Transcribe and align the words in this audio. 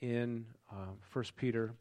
in 0.00 0.46
uh, 0.70 0.92
1 1.12 1.24
Peter 1.36 1.74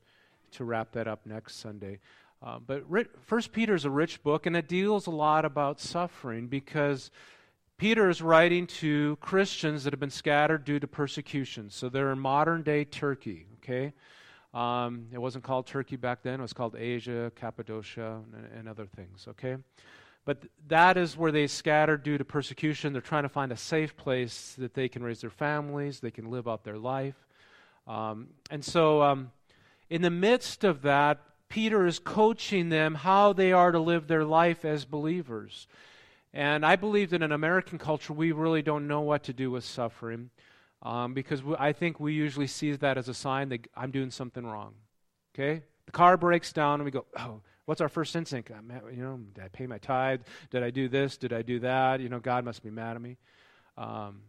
to 0.51 0.63
wrap 0.63 0.91
that 0.93 1.07
up 1.07 1.25
next 1.25 1.55
Sunday. 1.57 2.00
Uh, 2.42 2.59
but 2.59 2.83
First 3.21 3.51
Peter 3.51 3.75
is 3.75 3.85
a 3.85 3.89
rich 3.89 4.23
book, 4.23 4.45
and 4.45 4.55
it 4.55 4.67
deals 4.67 5.07
a 5.07 5.11
lot 5.11 5.43
about 5.43 5.79
suffering 5.79 6.47
because 6.47 7.12
Peter 7.78 8.10
is 8.10 8.21
writing 8.21 8.68
to 8.68 9.18
Christians 9.21 9.84
that 9.84 9.94
have 9.94 10.00
been 10.00 10.10
scattered 10.10 10.63
due 10.63 10.79
to 10.79 10.88
persecution. 10.88 11.70
So 11.70 11.90
they're 11.90 12.12
in 12.12 12.20
modern 12.20 12.63
day 12.63 12.86
Turkey. 12.86 13.46
Okay, 13.63 13.94
um, 14.54 15.08
it 15.12 15.17
wasn't 15.17 15.44
called 15.44 15.67
Turkey 15.67 15.97
back 15.97 16.23
then; 16.23 16.40
it 16.40 16.41
was 16.41 16.54
called 16.54 16.76
Asia, 16.76 17.31
Cappadocia, 17.36 18.22
and, 18.34 18.59
and 18.59 18.70
other 18.70 18.86
things. 18.86 19.27
Okay, 19.30 19.58
but 20.23 20.44
that 20.67 20.98
is 20.98 21.17
where 21.17 21.31
they 21.31 21.48
scattered 21.48 22.04
due 22.04 22.17
to 22.17 22.26
persecution. 22.26 22.94
They're 22.94 23.02
trying 23.02 23.23
to 23.23 23.30
find 23.30 23.52
a 23.52 23.58
safe 23.58 23.98
place 23.98 24.55
that 24.58 24.73
they 24.73 24.88
can 24.88 25.04
raise 25.04 25.22
their 25.22 25.30
families, 25.30 25.99
they 25.99 26.12
can 26.12 26.31
live 26.31 26.48
out 26.48 26.63
their 26.63 26.77
life, 26.77 27.27
um, 27.90 28.27
and 28.49 28.63
so. 28.63 29.02
Um, 29.02 29.31
in 29.89 30.02
the 30.03 30.11
midst 30.11 30.63
of 30.63 30.84
that, 30.84 31.20
Peter 31.49 31.88
is 31.88 31.98
coaching 31.98 32.70
them 32.70 32.93
how 32.93 33.34
they 33.34 33.52
are 33.52 33.71
to 33.71 33.79
live 33.79 34.07
their 34.07 34.23
life 34.23 34.63
as 34.63 34.85
believers. 34.85 35.67
And 36.31 36.63
I 36.63 36.75
believe 36.75 37.09
that 37.09 37.23
in 37.23 37.31
American 37.31 37.79
culture, 37.79 38.13
we 38.13 38.31
really 38.31 38.62
don't 38.62 38.88
know 38.88 39.02
what 39.02 39.23
to 39.23 39.34
do 39.34 39.49
with 39.49 39.63
suffering 39.63 40.29
um, 40.84 41.15
because 41.15 41.41
we, 41.41 41.55
I 41.57 41.73
think 41.73 41.99
we 41.99 42.13
usually 42.13 42.45
see 42.45 42.71
that 42.71 42.99
as 42.99 43.09
a 43.09 43.15
sign 43.15 43.49
that 43.49 43.67
I'm 43.75 43.90
doing 43.90 44.12
something 44.12 44.45
wrong. 44.45 44.76
Okay? 45.34 45.63
The 45.87 45.91
car 45.91 46.17
breaks 46.17 46.53
down 46.53 46.76
and 46.76 46.85
we 46.85 46.91
go, 46.91 47.05
oh, 47.17 47.41
what's 47.65 47.81
our 47.81 47.90
first 47.90 48.15
instinct? 48.15 48.51
You 48.93 49.03
know, 49.03 49.20
did 49.34 49.43
I 49.43 49.48
pay 49.48 49.65
my 49.65 49.79
tithe? 49.79 50.21
Did 50.51 50.62
I 50.62 50.70
do 50.70 50.87
this? 50.87 51.17
Did 51.17 51.34
I 51.34 51.41
do 51.41 51.59
that? 51.62 51.99
You 51.99 52.09
know, 52.09 52.20
God 52.20 52.45
must 52.45 52.62
be 52.62 52.70
mad 52.70 52.95
at 52.95 53.01
me. 53.01 53.17
Um, 53.76 54.21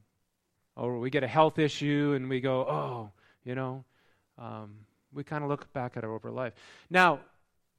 or 0.74 0.98
we 0.98 1.10
get 1.10 1.22
a 1.22 1.28
health 1.28 1.58
issue 1.58 2.14
and 2.16 2.30
we 2.30 2.40
go, 2.40 2.60
oh, 2.60 3.10
you 3.44 3.54
know, 3.54 3.84
um, 4.38 4.74
we 5.12 5.24
kind 5.24 5.42
of 5.42 5.50
look 5.50 5.72
back 5.72 5.96
at 5.96 6.04
our 6.04 6.12
over 6.12 6.30
life. 6.30 6.52
Now, 6.88 7.20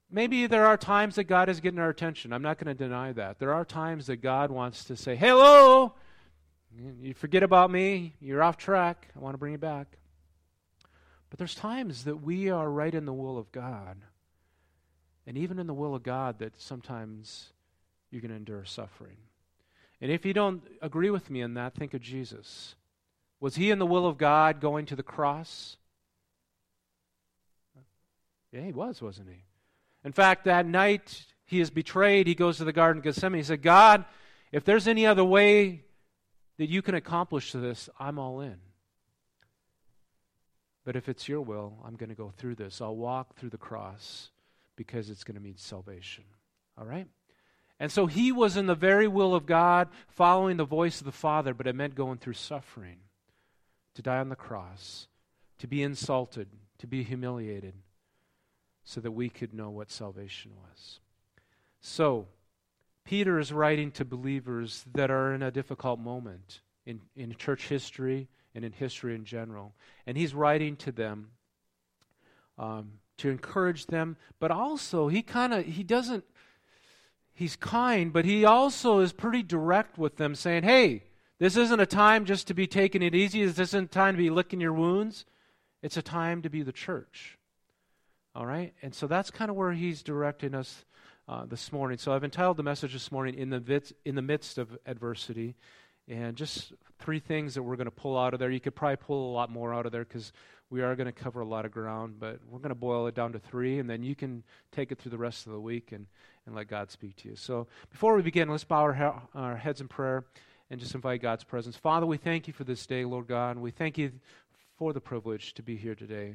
maybe 0.09 0.47
there 0.47 0.65
are 0.65 0.77
times 0.77 1.15
that 1.15 1.25
God 1.25 1.49
is 1.49 1.59
getting 1.59 1.79
our 1.79 1.89
attention. 1.89 2.33
I'm 2.33 2.41
not 2.41 2.57
going 2.57 2.75
to 2.75 2.83
deny 2.83 3.13
that. 3.13 3.39
There 3.39 3.53
are 3.53 3.65
times 3.65 4.07
that 4.07 4.17
God 4.17 4.51
wants 4.51 4.85
to 4.85 4.95
say, 4.95 5.15
Hello, 5.15 5.93
you 7.01 7.13
forget 7.13 7.43
about 7.43 7.71
me. 7.71 8.13
You're 8.19 8.43
off 8.43 8.57
track. 8.57 9.09
I 9.15 9.19
want 9.19 9.33
to 9.33 9.37
bring 9.37 9.53
you 9.53 9.57
back. 9.57 9.97
But 11.29 11.39
there's 11.39 11.55
times 11.55 12.03
that 12.03 12.17
we 12.17 12.49
are 12.49 12.69
right 12.69 12.93
in 12.93 13.05
the 13.05 13.13
will 13.13 13.37
of 13.37 13.51
God. 13.51 13.97
And 15.25 15.37
even 15.37 15.59
in 15.59 15.67
the 15.67 15.73
will 15.73 15.95
of 15.95 16.03
God, 16.03 16.39
that 16.39 16.59
sometimes 16.59 17.53
you're 18.09 18.21
going 18.21 18.31
to 18.31 18.37
endure 18.37 18.65
suffering. 18.65 19.17
And 20.01 20.11
if 20.11 20.25
you 20.25 20.33
don't 20.33 20.63
agree 20.81 21.09
with 21.09 21.29
me 21.29 21.41
in 21.41 21.53
that, 21.53 21.75
think 21.75 21.93
of 21.93 22.01
Jesus. 22.01 22.75
Was 23.41 23.55
he 23.55 23.71
in 23.71 23.79
the 23.79 23.87
will 23.87 24.05
of 24.05 24.17
God 24.17 24.61
going 24.61 24.85
to 24.85 24.95
the 24.95 25.03
cross? 25.03 25.75
Yeah, 28.51 28.61
he 28.61 28.71
was, 28.71 29.01
wasn't 29.01 29.29
he? 29.29 29.43
In 30.05 30.11
fact, 30.11 30.45
that 30.45 30.65
night 30.65 31.25
he 31.45 31.59
is 31.59 31.71
betrayed, 31.71 32.27
he 32.27 32.35
goes 32.35 32.57
to 32.57 32.63
the 32.63 32.71
Garden 32.71 32.99
of 32.99 33.03
Gethsemane. 33.03 33.39
He 33.39 33.43
said, 33.43 33.63
God, 33.63 34.05
if 34.51 34.63
there's 34.63 34.87
any 34.87 35.07
other 35.07 35.23
way 35.23 35.81
that 36.57 36.69
you 36.69 36.81
can 36.81 36.93
accomplish 36.93 37.51
this, 37.51 37.89
I'm 37.99 38.19
all 38.19 38.41
in. 38.41 38.57
But 40.85 40.95
if 40.95 41.09
it's 41.09 41.27
your 41.27 41.41
will, 41.41 41.79
I'm 41.83 41.95
going 41.95 42.09
to 42.09 42.15
go 42.15 42.31
through 42.37 42.55
this. 42.55 42.79
I'll 42.79 42.95
walk 42.95 43.35
through 43.35 43.49
the 43.49 43.57
cross 43.57 44.29
because 44.75 45.09
it's 45.09 45.23
going 45.23 45.35
to 45.35 45.41
mean 45.41 45.57
salvation. 45.57 46.25
All 46.77 46.85
right? 46.85 47.07
And 47.79 47.91
so 47.91 48.05
he 48.05 48.31
was 48.31 48.57
in 48.57 48.67
the 48.67 48.75
very 48.75 49.07
will 49.07 49.33
of 49.33 49.47
God, 49.47 49.89
following 50.09 50.57
the 50.57 50.65
voice 50.65 50.99
of 50.99 51.05
the 51.05 51.11
Father, 51.11 51.55
but 51.55 51.65
it 51.65 51.75
meant 51.75 51.95
going 51.95 52.19
through 52.19 52.33
suffering 52.33 52.97
to 53.95 54.01
die 54.01 54.19
on 54.19 54.29
the 54.29 54.35
cross, 54.35 55.07
to 55.59 55.67
be 55.67 55.83
insulted, 55.83 56.47
to 56.79 56.87
be 56.87 57.03
humiliated 57.03 57.73
so 58.83 58.99
that 59.01 59.11
we 59.11 59.29
could 59.29 59.53
know 59.53 59.69
what 59.69 59.91
salvation 59.91 60.51
was. 60.55 60.99
So, 61.79 62.27
Peter 63.03 63.39
is 63.39 63.51
writing 63.51 63.91
to 63.91 64.05
believers 64.05 64.85
that 64.93 65.09
are 65.09 65.33
in 65.33 65.41
a 65.41 65.51
difficult 65.51 65.99
moment 65.99 66.61
in, 66.85 67.01
in 67.15 67.35
church 67.35 67.67
history 67.67 68.27
and 68.53 68.63
in 68.63 68.71
history 68.71 69.15
in 69.15 69.25
general. 69.25 69.73
And 70.05 70.17
he's 70.17 70.33
writing 70.33 70.75
to 70.77 70.91
them 70.91 71.31
um, 72.57 72.93
to 73.17 73.29
encourage 73.29 73.87
them, 73.87 74.17
but 74.39 74.51
also 74.51 75.07
he 75.07 75.21
kind 75.21 75.53
of, 75.53 75.65
he 75.65 75.83
doesn't, 75.83 76.23
he's 77.33 77.55
kind, 77.55 78.13
but 78.13 78.25
he 78.25 78.45
also 78.45 78.99
is 78.99 79.13
pretty 79.13 79.43
direct 79.43 79.97
with 79.97 80.17
them, 80.17 80.35
saying, 80.35 80.63
hey, 80.63 81.03
this 81.41 81.57
isn't 81.57 81.79
a 81.79 81.87
time 81.87 82.25
just 82.25 82.45
to 82.49 82.53
be 82.53 82.67
taking 82.67 83.01
it 83.01 83.15
easy. 83.15 83.43
This 83.43 83.57
isn't 83.57 83.85
a 83.85 83.87
time 83.87 84.13
to 84.13 84.17
be 84.19 84.29
licking 84.29 84.61
your 84.61 84.73
wounds. 84.73 85.25
It's 85.81 85.97
a 85.97 86.03
time 86.03 86.43
to 86.43 86.51
be 86.51 86.61
the 86.61 86.71
church. 86.71 87.39
All 88.35 88.45
right? 88.45 88.75
And 88.83 88.93
so 88.93 89.07
that's 89.07 89.31
kind 89.31 89.49
of 89.49 89.57
where 89.57 89.71
he's 89.71 90.03
directing 90.03 90.53
us 90.53 90.85
uh, 91.27 91.45
this 91.47 91.71
morning. 91.71 91.97
So 91.97 92.13
I've 92.13 92.23
entitled 92.23 92.57
the 92.57 92.63
message 92.63 92.93
this 92.93 93.11
morning, 93.11 93.33
In 93.33 93.49
the, 93.49 93.81
in 94.05 94.13
the 94.13 94.21
Midst 94.21 94.59
of 94.59 94.77
Adversity. 94.85 95.55
And 96.07 96.35
just 96.37 96.73
three 96.99 97.19
things 97.19 97.55
that 97.55 97.63
we're 97.63 97.75
going 97.75 97.85
to 97.85 97.91
pull 97.91 98.19
out 98.19 98.35
of 98.35 98.39
there. 98.39 98.51
You 98.51 98.59
could 98.59 98.75
probably 98.75 98.97
pull 98.97 99.31
a 99.31 99.33
lot 99.33 99.49
more 99.49 99.73
out 99.73 99.87
of 99.87 99.91
there 99.91 100.03
because 100.03 100.31
we 100.69 100.83
are 100.83 100.95
going 100.95 101.07
to 101.07 101.11
cover 101.11 101.41
a 101.41 101.45
lot 101.45 101.65
of 101.65 101.71
ground, 101.71 102.17
but 102.19 102.37
we're 102.47 102.59
going 102.59 102.69
to 102.69 102.75
boil 102.75 103.07
it 103.07 103.15
down 103.15 103.33
to 103.33 103.39
three, 103.39 103.79
and 103.79 103.89
then 103.89 104.03
you 104.03 104.15
can 104.15 104.43
take 104.71 104.91
it 104.91 104.99
through 104.99 105.09
the 105.09 105.17
rest 105.17 105.47
of 105.47 105.53
the 105.53 105.59
week 105.59 105.91
and, 105.91 106.05
and 106.45 106.53
let 106.53 106.67
God 106.67 106.91
speak 106.91 107.15
to 107.17 107.29
you. 107.29 107.35
So 107.35 107.65
before 107.89 108.15
we 108.15 108.21
begin, 108.21 108.47
let's 108.47 108.63
bow 108.63 108.81
our, 108.81 109.23
our 109.33 109.57
heads 109.57 109.81
in 109.81 109.87
prayer 109.87 110.23
and 110.71 110.79
just 110.79 110.95
invite 110.95 111.21
God's 111.21 111.43
presence. 111.43 111.75
Father, 111.75 112.07
we 112.07 112.17
thank 112.17 112.47
you 112.47 112.53
for 112.53 112.63
this 112.63 112.87
day, 112.87 113.05
Lord 113.05 113.27
God, 113.27 113.59
we 113.59 113.69
thank 113.69 113.99
you 113.99 114.13
for 114.79 114.91
the 114.91 115.01
privilege 115.01 115.53
to 115.53 115.61
be 115.61 115.75
here 115.75 115.93
today. 115.93 116.33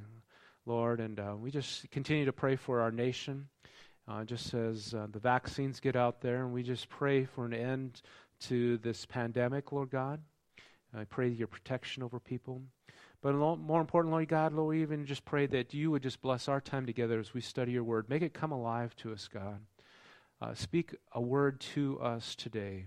Lord. 0.66 1.00
And 1.00 1.18
uh, 1.18 1.34
we 1.38 1.50
just 1.50 1.88
continue 1.90 2.24
to 2.24 2.32
pray 2.32 2.56
for 2.56 2.80
our 2.80 2.90
nation, 2.90 3.48
uh, 4.08 4.24
just 4.24 4.52
as 4.52 4.92
uh, 4.92 5.06
the 5.10 5.20
vaccines 5.20 5.80
get 5.80 5.96
out 5.96 6.20
there. 6.20 6.42
And 6.42 6.52
we 6.52 6.62
just 6.62 6.88
pray 6.88 7.24
for 7.24 7.46
an 7.46 7.54
end 7.54 8.02
to 8.40 8.76
this 8.78 9.06
pandemic, 9.06 9.72
Lord 9.72 9.90
God. 9.90 10.20
I 10.94 11.04
pray 11.04 11.28
your 11.28 11.46
protection 11.46 12.02
over 12.02 12.18
people. 12.18 12.62
But 13.22 13.34
more 13.34 13.80
important, 13.80 14.12
Lord 14.12 14.28
God, 14.28 14.52
Lord, 14.52 14.68
we 14.68 14.82
even 14.82 15.06
just 15.06 15.24
pray 15.24 15.46
that 15.46 15.72
you 15.74 15.90
would 15.90 16.02
just 16.02 16.20
bless 16.20 16.48
our 16.48 16.60
time 16.60 16.86
together 16.86 17.18
as 17.18 17.34
we 17.34 17.40
study 17.40 17.72
your 17.72 17.84
word. 17.84 18.08
Make 18.08 18.22
it 18.22 18.34
come 18.34 18.52
alive 18.52 18.94
to 18.96 19.12
us, 19.12 19.28
God. 19.32 19.60
Uh, 20.40 20.54
speak 20.54 20.94
a 21.12 21.20
word 21.20 21.60
to 21.60 21.98
us 22.00 22.34
today. 22.34 22.86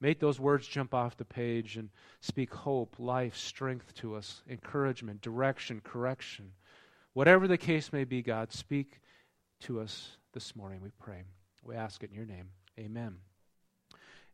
Make 0.00 0.20
those 0.20 0.38
words 0.38 0.66
jump 0.66 0.92
off 0.92 1.16
the 1.16 1.24
page 1.24 1.76
and 1.76 1.88
speak 2.20 2.52
hope, 2.52 2.96
life, 2.98 3.36
strength 3.36 3.94
to 3.96 4.14
us, 4.14 4.42
encouragement, 4.48 5.22
direction, 5.22 5.80
correction. 5.82 6.52
Whatever 7.14 7.48
the 7.48 7.56
case 7.56 7.92
may 7.92 8.04
be, 8.04 8.20
God, 8.20 8.52
speak 8.52 9.00
to 9.60 9.80
us 9.80 10.18
this 10.34 10.54
morning, 10.54 10.80
we 10.82 10.90
pray. 10.98 11.22
We 11.62 11.74
ask 11.74 12.02
it 12.02 12.10
in 12.10 12.16
your 12.16 12.26
name. 12.26 12.50
Amen. 12.78 13.16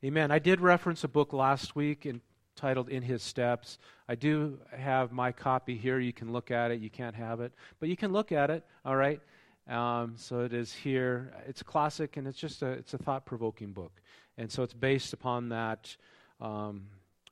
Amen. 0.05 0.33
I 0.33 0.41
did 0.41 0.61
reference 0.61 1.05
a 1.05 1.09
book 1.09 1.33
last 1.33 1.77
week 1.77 2.07
entitled 2.07 2.89
In 2.89 3.05
His 3.05 3.23
Steps. 3.23 3.79
I 4.09 4.17
do 4.17 4.59
have 4.77 5.13
my 5.13 5.31
copy 5.31 5.77
here. 5.77 6.01
You 6.01 6.13
can 6.13 6.33
look 6.33 6.51
at 6.51 6.73
it. 6.73 6.81
You 6.81 6.91
can't 6.91 7.15
have 7.15 7.41
it, 7.41 7.53
but 7.79 7.89
you 7.89 7.97
can 7.97 8.13
look 8.13 8.33
at 8.33 8.51
it, 8.51 8.65
all 8.85 8.97
right? 8.97 9.21
Um, 9.69 10.15
so 10.17 10.41
it 10.41 10.53
is 10.53 10.73
here. 10.73 11.33
It's 11.47 11.63
classic, 11.63 12.17
and 12.17 12.27
it's 12.27 12.39
just 12.39 12.63
a 12.63 12.67
it's 12.73 12.95
a 12.95 12.99
thought 12.99 13.25
provoking 13.25 13.73
book, 13.73 13.93
and 14.39 14.51
so 14.51 14.63
it's 14.63 14.75
based 14.75 15.13
upon 15.13 15.51
that 15.51 15.97
um, 16.41 16.87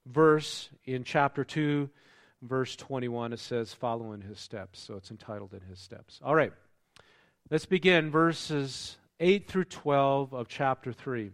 verse 0.06 0.68
in 0.84 1.04
chapter 1.04 1.44
two 1.44 1.90
verse 2.42 2.76
21, 2.76 3.32
it 3.32 3.38
says, 3.38 3.74
follow 3.74 4.12
in 4.12 4.20
his 4.20 4.38
steps. 4.38 4.80
So 4.80 4.94
it's 4.94 5.10
entitled 5.10 5.52
In 5.52 5.60
His 5.68 5.78
Steps. 5.78 6.20
All 6.24 6.34
right. 6.34 6.52
Let's 7.50 7.66
begin 7.66 8.10
verses 8.10 8.96
8 9.18 9.48
through 9.48 9.64
12 9.64 10.32
of 10.32 10.48
chapter 10.48 10.92
3. 10.92 11.32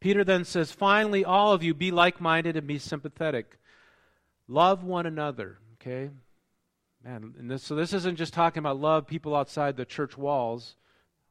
Peter 0.00 0.24
then 0.24 0.44
says, 0.44 0.72
Finally, 0.72 1.24
all 1.24 1.52
of 1.52 1.62
you 1.62 1.74
be 1.74 1.90
like 1.90 2.20
minded 2.20 2.56
and 2.56 2.66
be 2.66 2.78
sympathetic. 2.78 3.58
Love 4.48 4.84
one 4.84 5.06
another. 5.06 5.58
Okay? 5.80 6.10
Man, 7.04 7.34
this, 7.38 7.62
so 7.62 7.74
this 7.76 7.92
isn't 7.92 8.16
just 8.16 8.34
talking 8.34 8.58
about 8.58 8.78
love 8.78 9.06
people 9.06 9.34
outside 9.34 9.76
the 9.76 9.84
church 9.84 10.18
walls, 10.18 10.76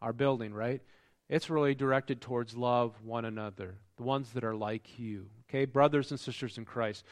our 0.02 0.14
building, 0.14 0.54
right? 0.54 0.82
It's 1.30 1.50
really 1.50 1.74
directed 1.74 2.22
towards 2.22 2.56
love 2.56 2.94
one 3.04 3.26
another, 3.26 3.76
the 3.98 4.04
ones 4.04 4.32
that 4.34 4.44
are 4.44 4.56
like 4.56 5.00
you. 5.00 5.28
Okay? 5.50 5.66
Brothers 5.66 6.12
and 6.12 6.20
sisters 6.20 6.58
in 6.58 6.66
Christ. 6.66 7.04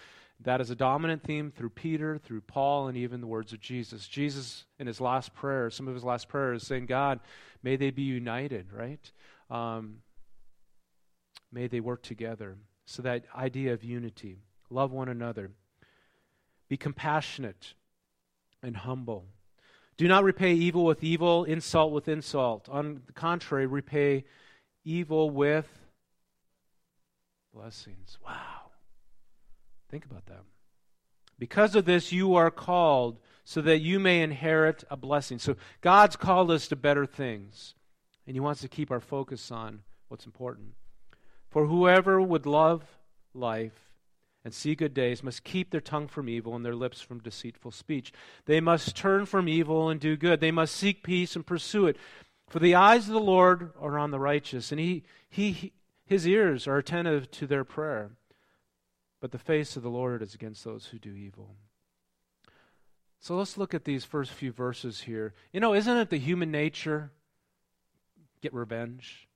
That 0.42 0.62
is 0.62 0.70
a 0.70 0.76
dominant 0.76 1.24
theme 1.24 1.52
through 1.52 1.70
Peter, 1.70 2.18
through 2.18 2.42
Paul, 2.42 2.88
and 2.88 2.98
even 2.98 3.22
the 3.22 3.28
words 3.28 3.54
of 3.54 3.60
Jesus. 3.60 4.08
Jesus, 4.08 4.66
in 4.78 4.88
his 4.88 5.00
last 5.00 5.34
prayer, 5.34 5.70
some 5.70 5.88
of 5.88 5.94
his 5.94 6.04
last 6.04 6.28
prayers, 6.28 6.68
saying, 6.68 6.86
God, 6.86 7.20
may 7.62 7.76
they 7.76 7.92
be 7.92 8.02
united, 8.02 8.74
right? 8.74 9.12
Um, 9.50 10.00
may 11.52 11.68
they 11.68 11.80
work 11.80 12.02
together. 12.02 12.58
So 12.86 13.02
that 13.04 13.26
idea 13.36 13.74
of 13.74 13.84
unity. 13.84 14.40
Love 14.70 14.92
one 14.92 15.08
another. 15.08 15.52
Be 16.68 16.78
compassionate 16.78 17.74
and 18.62 18.76
humble. 18.76 19.26
Do 19.98 20.08
not 20.08 20.24
repay 20.24 20.54
evil 20.54 20.86
with 20.86 21.04
evil, 21.04 21.44
insult 21.44 21.92
with 21.92 22.08
insult. 22.08 22.68
On 22.70 23.02
the 23.06 23.14
contrary, 23.14 23.68
repay 23.68 24.26
evil 24.84 25.30
with 25.30 25.68
blessings. 27.54 28.18
Wow. 28.26 28.72
Think 29.90 30.06
about 30.06 30.26
that. 30.26 30.42
Because 31.38 31.76
of 31.76 31.86
this, 31.86 32.12
you 32.12 32.36
are 32.36 32.50
called 32.50 33.20
so 33.44 33.62
that 33.62 33.80
you 33.80 34.00
may 34.00 34.22
inherit 34.22 34.84
a 34.90 34.98
blessing. 34.98 35.38
So 35.38 35.56
God's 35.82 36.16
called 36.16 36.50
us 36.50 36.68
to 36.70 36.76
better 36.76 37.06
things, 37.06 37.76
and 38.26 38.36
He 38.36 38.40
wants 38.40 38.62
to 38.62 38.68
keep 38.68 38.90
our 38.90 39.00
focus 39.00 39.52
on 39.52 39.82
what's 40.08 40.26
important. 40.26 40.74
For 41.50 41.68
whoever 41.68 42.22
would 42.22 42.46
love 42.46 42.84
life 43.34 43.93
and 44.44 44.54
see 44.54 44.76
good 44.76 44.94
days 44.94 45.24
must 45.24 45.44
keep 45.44 45.72
their 45.72 45.82
tongue 45.82 46.08
from 46.08 46.28
evil 46.28 46.56
and 46.56 46.66
their 46.66 46.76
lips 46.76 47.02
from 47.02 47.20
deceitful 47.20 47.72
speech. 47.72 48.12
They 48.46 48.60
must 48.60 48.96
turn 48.96 49.26
from 49.26 49.48
evil 49.48 49.90
and 49.90 50.00
do 50.00 50.18
good. 50.18 50.42
They 50.42 50.52
must 50.52 50.76
seek 50.76 51.04
peace 51.04 51.36
and 51.36 51.46
pursue 51.46 51.88
it. 51.88 51.98
For 52.50 52.60
the 52.60 52.76
eyes 52.76 53.08
of 53.08 53.14
the 53.14 53.20
Lord 53.20 53.72
are 53.80 53.98
on 53.98 54.12
the 54.12 54.20
righteous, 54.20 54.72
and 54.72 54.80
he, 54.80 55.04
he, 55.30 55.72
his 56.06 56.28
ears 56.28 56.68
are 56.68 56.78
attentive 56.78 57.32
to 57.32 57.48
their 57.48 57.64
prayer. 57.64 58.12
But 59.22 59.32
the 59.32 59.40
face 59.40 59.78
of 59.78 59.84
the 59.84 59.90
Lord 59.90 60.22
is 60.22 60.36
against 60.36 60.66
those 60.66 60.88
who 60.88 61.00
do 61.00 61.16
evil. 61.16 61.56
So 63.22 63.38
let's 63.38 63.58
look 63.58 63.74
at 63.74 63.86
these 63.86 64.04
first 64.04 64.32
few 64.32 64.52
verses 64.52 65.02
here. 65.02 65.34
You 65.54 65.62
know, 65.62 65.74
isn't 65.74 65.98
it 65.98 66.10
the 66.10 66.20
human 66.20 66.52
nature? 66.52 67.12
Get 68.42 68.54
revenge. 68.54 69.30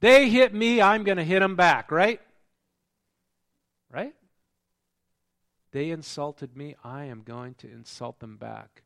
They 0.00 0.28
hit 0.28 0.52
me, 0.52 0.82
I'm 0.82 1.04
going 1.04 1.16
to 1.16 1.24
hit 1.24 1.40
them 1.40 1.56
back, 1.56 1.90
right? 1.90 2.20
Right? 3.92 4.14
They 5.72 5.90
insulted 5.90 6.56
me, 6.56 6.76
I 6.82 7.04
am 7.04 7.22
going 7.22 7.54
to 7.54 7.70
insult 7.70 8.20
them 8.20 8.36
back. 8.36 8.82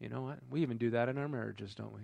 You 0.00 0.08
know 0.08 0.22
what? 0.22 0.38
We 0.50 0.62
even 0.62 0.78
do 0.78 0.90
that 0.90 1.08
in 1.08 1.18
our 1.18 1.28
marriages, 1.28 1.74
don't 1.74 1.94
we? 1.94 2.02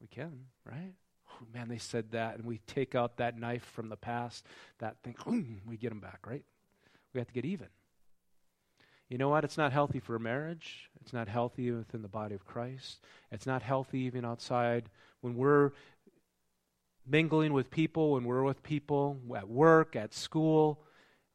We 0.00 0.06
can, 0.08 0.46
right? 0.64 0.94
Oh, 1.30 1.46
man, 1.52 1.68
they 1.68 1.78
said 1.78 2.12
that, 2.12 2.36
and 2.36 2.44
we 2.44 2.58
take 2.66 2.94
out 2.94 3.18
that 3.18 3.38
knife 3.38 3.64
from 3.64 3.88
the 3.88 3.96
past, 3.96 4.46
that 4.78 4.96
thing, 5.02 5.14
we 5.66 5.76
get 5.76 5.90
them 5.90 6.00
back, 6.00 6.26
right? 6.26 6.44
We 7.12 7.20
have 7.20 7.28
to 7.28 7.34
get 7.34 7.44
even. 7.44 7.68
You 9.08 9.18
know 9.18 9.28
what? 9.28 9.44
It's 9.44 9.58
not 9.58 9.72
healthy 9.72 10.00
for 10.00 10.16
a 10.16 10.20
marriage. 10.20 10.88
It's 11.02 11.12
not 11.12 11.28
healthy 11.28 11.70
within 11.70 12.00
the 12.00 12.08
body 12.08 12.34
of 12.34 12.46
Christ. 12.46 13.04
It's 13.30 13.46
not 13.46 13.62
healthy 13.62 14.00
even 14.00 14.24
outside 14.24 14.88
when 15.20 15.36
we're 15.36 15.72
mingling 17.06 17.52
with 17.52 17.70
people, 17.70 18.12
when 18.12 18.24
we're 18.24 18.42
with 18.42 18.62
people 18.62 19.20
at 19.36 19.48
work, 19.48 19.96
at 19.96 20.14
school, 20.14 20.80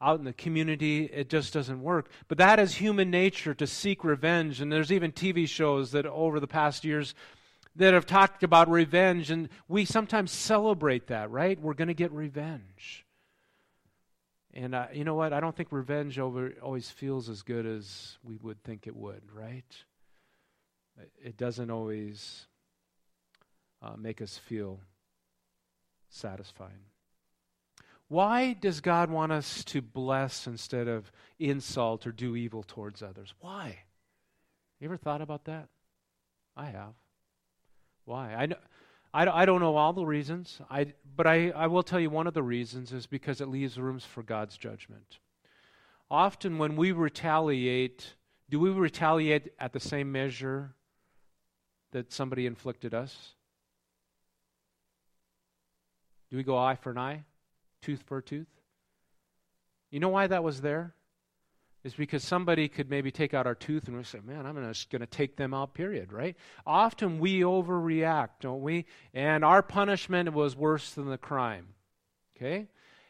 out 0.01 0.19
in 0.19 0.25
the 0.25 0.33
community. 0.33 1.05
It 1.05 1.29
just 1.29 1.53
doesn't 1.53 1.81
work. 1.81 2.09
But 2.27 2.37
that 2.37 2.59
is 2.59 2.75
human 2.75 3.09
nature 3.09 3.53
to 3.55 3.67
seek 3.67 4.03
revenge. 4.03 4.61
And 4.61 4.71
there's 4.71 4.91
even 4.91 5.11
TV 5.11 5.47
shows 5.47 5.91
that 5.91 6.05
over 6.05 6.39
the 6.39 6.47
past 6.47 6.85
years 6.85 7.15
that 7.75 7.93
have 7.93 8.05
talked 8.05 8.43
about 8.43 8.69
revenge, 8.69 9.29
and 9.29 9.49
we 9.67 9.85
sometimes 9.85 10.31
celebrate 10.31 11.07
that, 11.07 11.29
right? 11.29 11.59
We're 11.59 11.75
going 11.75 11.89
to 11.89 11.93
get 11.93 12.11
revenge. 12.11 13.05
And 14.53 14.73
uh, 14.73 14.87
you 14.91 15.03
know 15.03 15.13
what? 15.13 15.33
I 15.33 15.39
don't 15.39 15.55
think 15.55 15.71
revenge 15.71 16.17
over, 16.17 16.53
always 16.63 16.89
feels 16.89 17.29
as 17.29 17.43
good 17.43 17.67
as 17.67 18.17
we 18.23 18.37
would 18.37 18.63
think 18.63 18.87
it 18.87 18.95
would, 18.95 19.21
right? 19.31 19.75
It 21.23 21.37
doesn't 21.37 21.69
always 21.69 22.47
uh, 23.83 23.95
make 23.95 24.23
us 24.23 24.37
feel 24.37 24.79
satisfied. 26.09 26.79
Why 28.09 28.53
does 28.53 28.79
God 28.79 29.09
want 29.11 29.31
us 29.31 29.63
to 29.65 29.81
bless 29.81 30.47
instead 30.47 30.87
of 30.87 31.11
insult 31.39 32.07
or 32.07 32.11
do 32.11 32.35
evil 32.35 32.63
towards 32.63 33.03
others? 33.03 33.33
Why? 33.41 33.79
You 34.79 34.85
ever 34.85 34.97
thought 34.97 35.21
about 35.21 35.45
that? 35.45 35.67
I 36.55 36.65
have. 36.65 36.93
Why? 38.05 38.33
I 38.33 38.45
know. 38.45 38.57
I, 39.13 39.41
I 39.41 39.45
don't 39.45 39.61
know 39.61 39.75
all 39.75 39.93
the 39.93 40.05
reasons, 40.05 40.59
I, 40.69 40.93
but 41.15 41.25
I, 41.25 41.49
I 41.49 41.67
will 41.67 41.83
tell 41.83 41.99
you 41.99 42.09
one 42.09 42.27
of 42.27 42.33
the 42.33 42.43
reasons 42.43 42.93
is 42.93 43.07
because 43.07 43.41
it 43.41 43.47
leaves 43.47 43.77
rooms 43.77 44.05
for 44.05 44.21
God's 44.21 44.57
judgment. 44.57 45.19
Often 46.09 46.57
when 46.57 46.75
we 46.75 46.91
retaliate, 46.91 48.13
do 48.49 48.59
we 48.59 48.69
retaliate 48.69 49.53
at 49.59 49.73
the 49.73 49.79
same 49.79 50.11
measure 50.11 50.75
that 51.91 52.13
somebody 52.13 52.45
inflicted 52.45 52.93
us? 52.93 53.33
Do 56.29 56.37
we 56.37 56.43
go 56.43 56.57
eye 56.57 56.75
for 56.75 56.91
an 56.91 56.97
eye, 56.97 57.23
tooth 57.81 58.03
for 58.05 58.17
a 58.17 58.23
tooth? 58.23 58.47
You 59.91 59.99
know 59.99 60.09
why 60.09 60.27
that 60.27 60.43
was 60.43 60.61
there? 60.61 60.93
is 61.87 61.93
because 61.93 62.23
somebody 62.23 62.67
could 62.67 62.89
maybe 62.89 63.11
take 63.11 63.33
out 63.33 63.47
our 63.47 63.55
tooth 63.55 63.87
and 63.87 63.95
we 63.95 64.03
say, 64.03 64.19
man, 64.23 64.45
I'm 64.45 64.61
just 64.67 64.89
going 64.89 64.99
to 64.99 65.05
take 65.07 65.37
them 65.37 65.53
out, 65.53 65.73
period, 65.73 66.11
right? 66.11 66.35
Often 66.65 67.19
we 67.19 67.39
overreact, 67.39 68.41
don't 68.41 68.61
we? 68.61 68.85
And 69.13 69.45
our 69.45 69.61
punishment 69.61 70.33
was 70.33 70.55
worse 70.55 70.91
than 70.91 71.09
the 71.09 71.17
crime, 71.17 71.67
okay? 72.35 72.67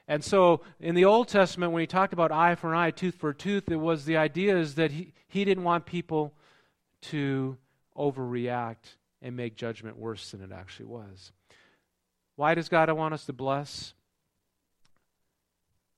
And 0.07 0.23
so 0.23 0.61
in 0.79 0.93
the 0.93 1.05
Old 1.05 1.27
Testament, 1.27 1.71
when 1.71 1.81
he 1.81 1.87
talked 1.87 2.13
about 2.13 2.31
eye 2.31 2.53
for 2.53 2.71
an 2.71 2.77
eye, 2.77 2.91
tooth 2.91 3.15
for 3.15 3.29
a 3.29 3.35
tooth, 3.35 3.69
it 3.71 3.77
was 3.77 4.05
the 4.05 4.17
idea 4.17 4.55
is 4.55 4.75
that 4.75 4.91
he, 4.91 5.13
he 5.27 5.43
didn't 5.43 5.63
want 5.63 5.87
people 5.87 6.33
to 7.01 7.57
overreact 7.97 8.95
and 9.23 9.35
make 9.35 9.55
judgment 9.55 9.97
worse 9.97 10.31
than 10.31 10.41
it 10.41 10.51
actually 10.51 10.85
was. 10.85 11.31
Why 12.37 12.55
does 12.55 12.69
God 12.69 12.89
want 12.91 13.13
us 13.13 13.25
to 13.25 13.33
bless? 13.33 13.93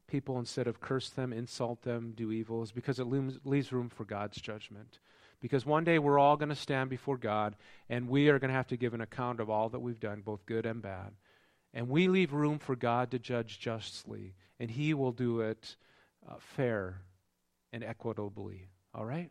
people 0.10 0.40
instead 0.40 0.68
of 0.68 0.82
curse 0.82 1.10
them, 1.10 1.32
insult 1.32 1.84
them, 1.84 2.14
do 2.16 2.32
evil 2.32 2.62
is 2.64 2.72
because 2.72 3.00
it 3.00 3.06
leaves 3.06 3.72
room 3.72 3.90
for 3.90 4.04
God's 4.04 4.42
judgment. 4.42 5.00
Because 5.40 5.66
one 5.66 5.86
day 5.86 6.00
we're 6.00 6.20
all 6.20 6.36
going 6.36 6.50
to 6.50 6.56
stand 6.56 6.90
before 6.90 7.16
God 7.16 7.56
and 7.90 8.10
we 8.10 8.28
are 8.28 8.40
going 8.40 8.50
to 8.50 8.58
have 8.58 8.68
to 8.68 8.78
give 8.78 8.94
an 8.94 9.02
account 9.02 9.40
of 9.40 9.50
all 9.50 9.70
that 9.70 9.80
we've 9.80 10.00
done, 10.00 10.22
both 10.22 10.46
good 10.46 10.66
and 10.66 10.82
bad. 10.82 11.14
And 11.74 11.88
we 11.88 12.08
leave 12.08 12.34
room 12.34 12.60
for 12.60 12.76
God 12.76 13.12
to 13.12 13.20
judge 13.20 13.60
justly, 13.60 14.34
and 14.60 14.72
He 14.72 14.94
will 14.94 15.12
do 15.12 15.42
it 15.42 15.76
uh, 16.28 16.36
fair 16.40 17.02
and 17.72 17.84
equitably. 17.84 18.68
All 18.94 19.06
right? 19.06 19.30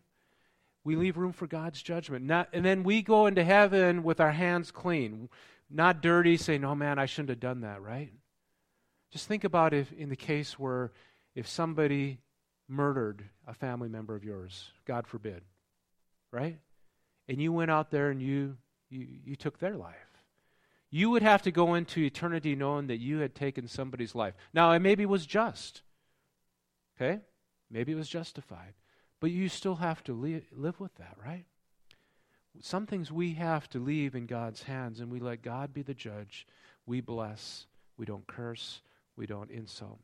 We 0.85 0.95
leave 0.95 1.19
room 1.19 1.33
for 1.33 1.49
God's 1.49 1.83
judgment. 1.83 2.25
Not, 2.25 2.49
and 2.53 2.65
then 2.65 2.85
we 2.85 3.03
go 3.03 3.27
into 3.27 3.43
heaven 3.43 4.05
with 4.05 4.21
our 4.21 4.31
hands 4.31 4.71
clean, 4.71 5.29
not 5.71 6.03
dirty, 6.03 6.37
saying, 6.37 6.65
oh 6.65 6.75
man, 6.75 6.99
I 6.99 7.07
shouldn't 7.07 7.31
have 7.31 7.41
done 7.41 7.61
that, 7.61 7.83
right? 7.83 8.13
Just 9.11 9.27
think 9.27 9.45
about 9.45 9.75
if 9.75 9.93
in 9.93 10.09
the 10.09 10.17
case 10.17 10.59
where 10.59 10.93
if 11.35 11.49
somebody 11.49 12.19
murdered 12.69 13.25
a 13.47 13.55
family 13.55 13.89
member 13.89 14.15
of 14.15 14.25
yours, 14.25 14.71
God 14.85 15.07
forbid, 15.07 15.43
right? 16.31 16.59
And 17.29 17.41
you 17.41 17.53
went 17.53 17.71
out 17.71 17.91
there 17.91 18.11
and 18.11 18.23
you, 18.23 18.57
you, 18.91 19.07
you 19.25 19.37
took 19.37 19.59
their 19.59 19.77
life. 19.77 19.95
You 20.91 21.11
would 21.11 21.23
have 21.23 21.43
to 21.43 21.51
go 21.51 21.75
into 21.75 22.01
eternity 22.01 22.55
knowing 22.55 22.87
that 22.87 22.97
you 22.97 23.19
had 23.19 23.35
taken 23.35 23.69
somebody's 23.69 24.15
life. 24.15 24.35
Now, 24.55 24.73
it 24.73 24.81
maybe 24.81 25.05
was 25.05 25.27
just, 25.27 25.83
okay? 26.97 27.21
Maybe 27.71 27.93
it 27.93 27.97
was 27.97 28.09
justified. 28.09 28.73
But 29.21 29.31
you 29.31 29.49
still 29.49 29.77
have 29.77 30.03
to 30.05 30.13
li- 30.15 30.47
live 30.53 30.81
with 30.81 30.95
that, 30.97 31.17
right? 31.23 31.45
Some 32.61 32.87
things 32.87 33.13
we 33.13 33.35
have 33.35 33.69
to 33.71 33.79
leave 33.79 34.15
in 34.15 34.27
God's 34.27 34.65
hands, 34.65 35.01
and 35.01 35.11
we 35.11 35.21
let 35.21 35.43
God 35.43 35.73
be 35.73 35.83
the 35.83 35.95
judge. 35.95 36.47
We 36.87 37.01
bless, 37.01 37.67
we 37.97 38.07
don't 38.07 38.27
curse, 38.27 38.81
we 39.17 39.27
don't 39.27 39.51
insult. 39.51 40.01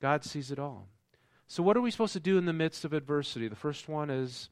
God 0.00 0.24
sees 0.24 0.50
it 0.50 0.58
all. 0.58 0.88
So, 1.46 1.62
what 1.62 1.76
are 1.76 1.80
we 1.80 1.90
supposed 1.90 2.14
to 2.14 2.20
do 2.20 2.38
in 2.38 2.46
the 2.46 2.52
midst 2.52 2.84
of 2.84 2.92
adversity? 2.92 3.48
The 3.48 3.56
first 3.56 3.88
one 3.88 4.08
is 4.08 4.48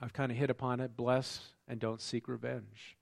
I've 0.00 0.12
kind 0.12 0.30
of 0.30 0.38
hit 0.38 0.50
upon 0.50 0.80
it 0.80 0.96
bless 0.96 1.40
and 1.66 1.80
don't 1.80 2.00
seek 2.00 2.28
revenge. 2.28 2.96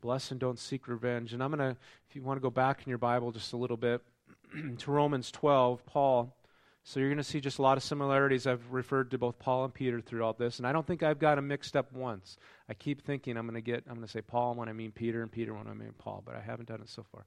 Bless 0.00 0.30
and 0.30 0.38
don't 0.38 0.58
seek 0.58 0.88
revenge. 0.88 1.32
And 1.32 1.42
I'm 1.42 1.50
going 1.50 1.74
to, 1.74 1.78
if 2.08 2.16
you 2.16 2.22
want 2.22 2.36
to 2.36 2.42
go 2.42 2.50
back 2.50 2.82
in 2.84 2.90
your 2.90 2.98
Bible 2.98 3.32
just 3.32 3.52
a 3.52 3.56
little 3.56 3.76
bit 3.76 4.02
to 4.78 4.90
Romans 4.90 5.30
12, 5.30 5.86
Paul 5.86 6.36
so 6.86 7.00
you're 7.00 7.08
going 7.08 7.16
to 7.16 7.24
see 7.24 7.40
just 7.40 7.58
a 7.58 7.62
lot 7.62 7.78
of 7.78 7.82
similarities. 7.82 8.46
I've 8.46 8.70
referred 8.70 9.10
to 9.12 9.18
both 9.18 9.38
Paul 9.38 9.64
and 9.64 9.72
Peter 9.72 10.02
throughout 10.02 10.38
this, 10.38 10.58
and 10.58 10.66
I 10.66 10.72
don't 10.72 10.86
think 10.86 11.02
I've 11.02 11.18
got 11.18 11.36
them 11.36 11.48
mixed 11.48 11.76
up 11.76 11.90
once. 11.92 12.36
I 12.68 12.74
keep 12.74 13.02
thinking 13.02 13.38
I'm 13.38 13.46
going 13.46 13.54
to 13.54 13.62
get 13.62 13.84
I'm 13.88 13.94
going 13.94 14.06
to 14.06 14.12
say 14.12 14.20
Paul 14.20 14.54
when 14.54 14.68
I 14.68 14.74
mean 14.74 14.92
Peter 14.92 15.22
and 15.22 15.32
Peter 15.32 15.54
when 15.54 15.66
I 15.66 15.72
mean 15.72 15.94
Paul, 15.96 16.22
but 16.24 16.36
I 16.36 16.40
haven't 16.40 16.68
done 16.68 16.82
it 16.82 16.90
so 16.90 17.02
far. 17.10 17.24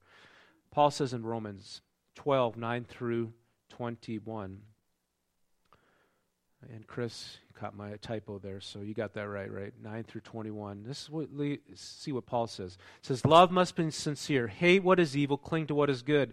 Paul 0.70 0.92
says 0.92 1.12
in 1.12 1.24
Romans 1.24 1.80
12, 2.14 2.56
9 2.56 2.84
through 2.84 3.32
21. 3.70 4.60
And 6.72 6.86
Chris 6.86 7.38
caught 7.54 7.76
my 7.76 7.96
typo 7.96 8.38
there, 8.38 8.60
so 8.60 8.80
you 8.80 8.94
got 8.94 9.14
that 9.14 9.28
right, 9.28 9.50
right? 9.52 9.72
9 9.82 10.04
through 10.04 10.20
21. 10.22 10.84
This 10.84 11.02
is 11.02 11.10
what 11.10 11.28
see 11.74 12.12
what 12.12 12.26
Paul 12.26 12.46
says. 12.46 12.78
It 13.00 13.06
says, 13.06 13.24
Love 13.24 13.50
must 13.50 13.74
be 13.74 13.90
sincere. 13.90 14.46
Hate 14.46 14.82
what 14.82 15.00
is 15.00 15.16
evil, 15.16 15.36
cling 15.36 15.66
to 15.68 15.74
what 15.74 15.90
is 15.90 16.02
good. 16.02 16.32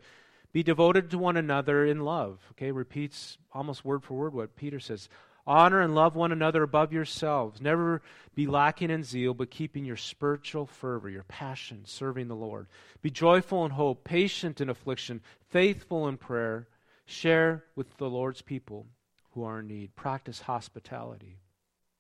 Be 0.56 0.64
devoted 0.64 1.10
to 1.10 1.18
one 1.18 1.36
another 1.36 1.86
in 1.86 2.00
love. 2.00 2.40
Okay, 2.52 2.72
repeats 2.72 3.38
almost 3.52 3.84
word 3.84 4.06
for 4.06 4.14
word 4.14 4.34
what 4.34 4.56
Peter 4.56 4.80
says. 4.80 5.10
Honor 5.46 5.82
and 5.82 5.94
love 5.94 6.16
one 6.16 6.32
another 6.32 6.64
above 6.64 6.94
yourselves. 6.94 7.60
Never 7.60 8.02
be 8.36 8.48
lacking 8.48 8.90
in 8.90 9.04
zeal, 9.04 9.34
but 9.34 9.52
keeping 9.52 9.84
your 9.84 9.98
spiritual 9.98 10.66
fervor, 10.66 11.10
your 11.10 11.24
passion, 11.24 11.82
serving 11.84 12.30
the 12.30 12.38
Lord. 12.38 12.68
Be 13.02 13.12
joyful 13.12 13.66
in 13.66 13.72
hope, 13.72 14.06
patient 14.06 14.62
in 14.62 14.70
affliction, 14.70 15.20
faithful 15.50 16.08
in 16.08 16.16
prayer. 16.16 16.70
Share 17.06 17.66
with 17.76 17.98
the 17.98 18.10
Lord's 18.10 18.42
people 18.42 18.88
who 19.32 19.44
are 19.44 19.60
in 19.60 19.68
need. 19.68 19.94
Practice 19.98 20.40
hospitality. 20.40 21.36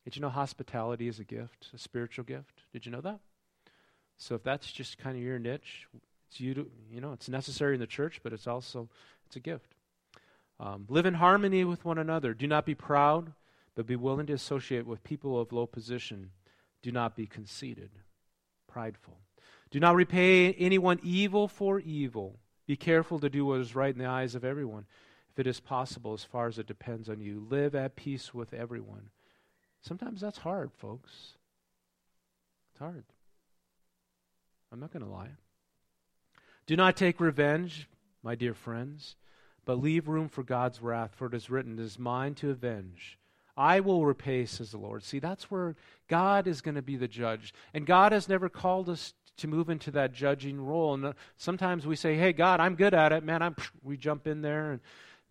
Did 0.05 0.15
you 0.15 0.21
know 0.21 0.29
hospitality 0.29 1.09
is 1.09 1.19
a 1.19 1.25
gift, 1.25 1.71
a 1.73 1.77
spiritual 1.77 2.23
gift? 2.23 2.63
Did 2.71 2.85
you 2.85 2.93
know 2.93 3.01
that? 3.01 3.19
So 4.15 4.33
if 4.33 4.43
that's 4.43 4.71
just 4.71 4.97
kind 4.97 5.17
of 5.17 5.23
your 5.23 5.39
niche, 5.39 5.89
it's 6.27 6.39
you, 6.39 6.69
you 6.91 7.01
know, 7.01 7.13
it's 7.13 7.29
necessary 7.29 7.75
in 7.75 7.79
the 7.79 7.87
church, 7.87 8.19
but 8.23 8.33
it's 8.33 8.47
also 8.47 8.89
it's 9.27 9.35
It's 9.35 9.45
a 9.45 9.49
gift. 9.49 9.75
Um, 10.59 10.85
live 10.87 11.05
in 11.05 11.15
harmony 11.15 11.65
with 11.65 11.83
one 11.83 11.97
another. 11.97 12.33
Do 12.33 12.47
not 12.47 12.65
be 12.65 12.75
proud, 12.75 13.33
but 13.75 13.85
be 13.85 13.97
willing 13.97 14.27
to 14.27 14.33
associate 14.33 14.85
with 14.85 15.03
people 15.03 15.39
of 15.39 15.51
low 15.51 15.65
position. 15.65 16.31
Do 16.81 16.91
not 16.91 17.15
be 17.15 17.25
conceited, 17.25 17.89
prideful. 18.67 19.17
Do 19.71 19.79
not 19.79 19.95
repay 19.95 20.53
anyone 20.53 20.99
evil 21.03 21.49
for 21.49 21.79
evil. 21.79 22.39
Be 22.65 22.77
careful 22.77 23.19
to 23.19 23.29
do 23.29 23.45
what 23.45 23.59
is 23.59 23.75
right 23.75 23.93
in 23.93 23.99
the 23.99 24.05
eyes 24.05 24.35
of 24.35 24.45
everyone. 24.45 24.85
If 25.31 25.39
it 25.39 25.47
is 25.47 25.59
possible, 25.59 26.13
as 26.13 26.23
far 26.23 26.47
as 26.47 26.57
it 26.57 26.67
depends 26.67 27.09
on 27.09 27.19
you, 27.19 27.45
live 27.49 27.75
at 27.75 27.97
peace 27.97 28.33
with 28.33 28.53
everyone. 28.53 29.09
Sometimes 29.81 30.21
that's 30.21 30.37
hard, 30.37 30.71
folks. 30.71 31.33
It's 32.71 32.79
hard. 32.79 33.03
I'm 34.71 34.79
not 34.79 34.93
going 34.93 35.03
to 35.03 35.11
lie. 35.11 35.31
Do 36.67 36.75
not 36.75 36.97
take 36.97 37.19
revenge, 37.19 37.87
my 38.23 38.35
dear 38.35 38.53
friends, 38.53 39.15
but 39.65 39.81
leave 39.81 40.07
room 40.07 40.29
for 40.29 40.43
God's 40.43 40.81
wrath, 40.81 41.13
for 41.15 41.27
it 41.27 41.33
is 41.33 41.49
written, 41.49 41.79
It 41.79 41.83
is 41.83 41.99
mine 41.99 42.35
to 42.35 42.51
avenge. 42.51 43.17
I 43.57 43.79
will 43.79 44.05
repay, 44.05 44.45
says 44.45 44.71
the 44.71 44.77
Lord. 44.77 45.03
See, 45.03 45.19
that's 45.19 45.49
where 45.49 45.75
God 46.07 46.47
is 46.47 46.61
going 46.61 46.75
to 46.75 46.81
be 46.81 46.97
the 46.97 47.07
judge. 47.07 47.53
And 47.73 47.85
God 47.85 48.11
has 48.11 48.27
never 48.27 48.49
called 48.49 48.89
us 48.89 49.13
to 49.37 49.47
move 49.47 49.69
into 49.69 49.91
that 49.91 50.13
judging 50.13 50.59
role. 50.59 50.93
And 50.93 51.05
uh, 51.05 51.13
sometimes 51.37 51.85
we 51.85 51.95
say, 51.95 52.15
hey, 52.15 52.33
God, 52.33 52.59
I'm 52.59 52.75
good 52.75 52.93
at 52.93 53.13
it. 53.13 53.23
Man, 53.23 53.41
I'm, 53.41 53.55
we 53.81 53.97
jump 53.97 54.27
in 54.27 54.41
there. 54.41 54.71
And, 54.71 54.81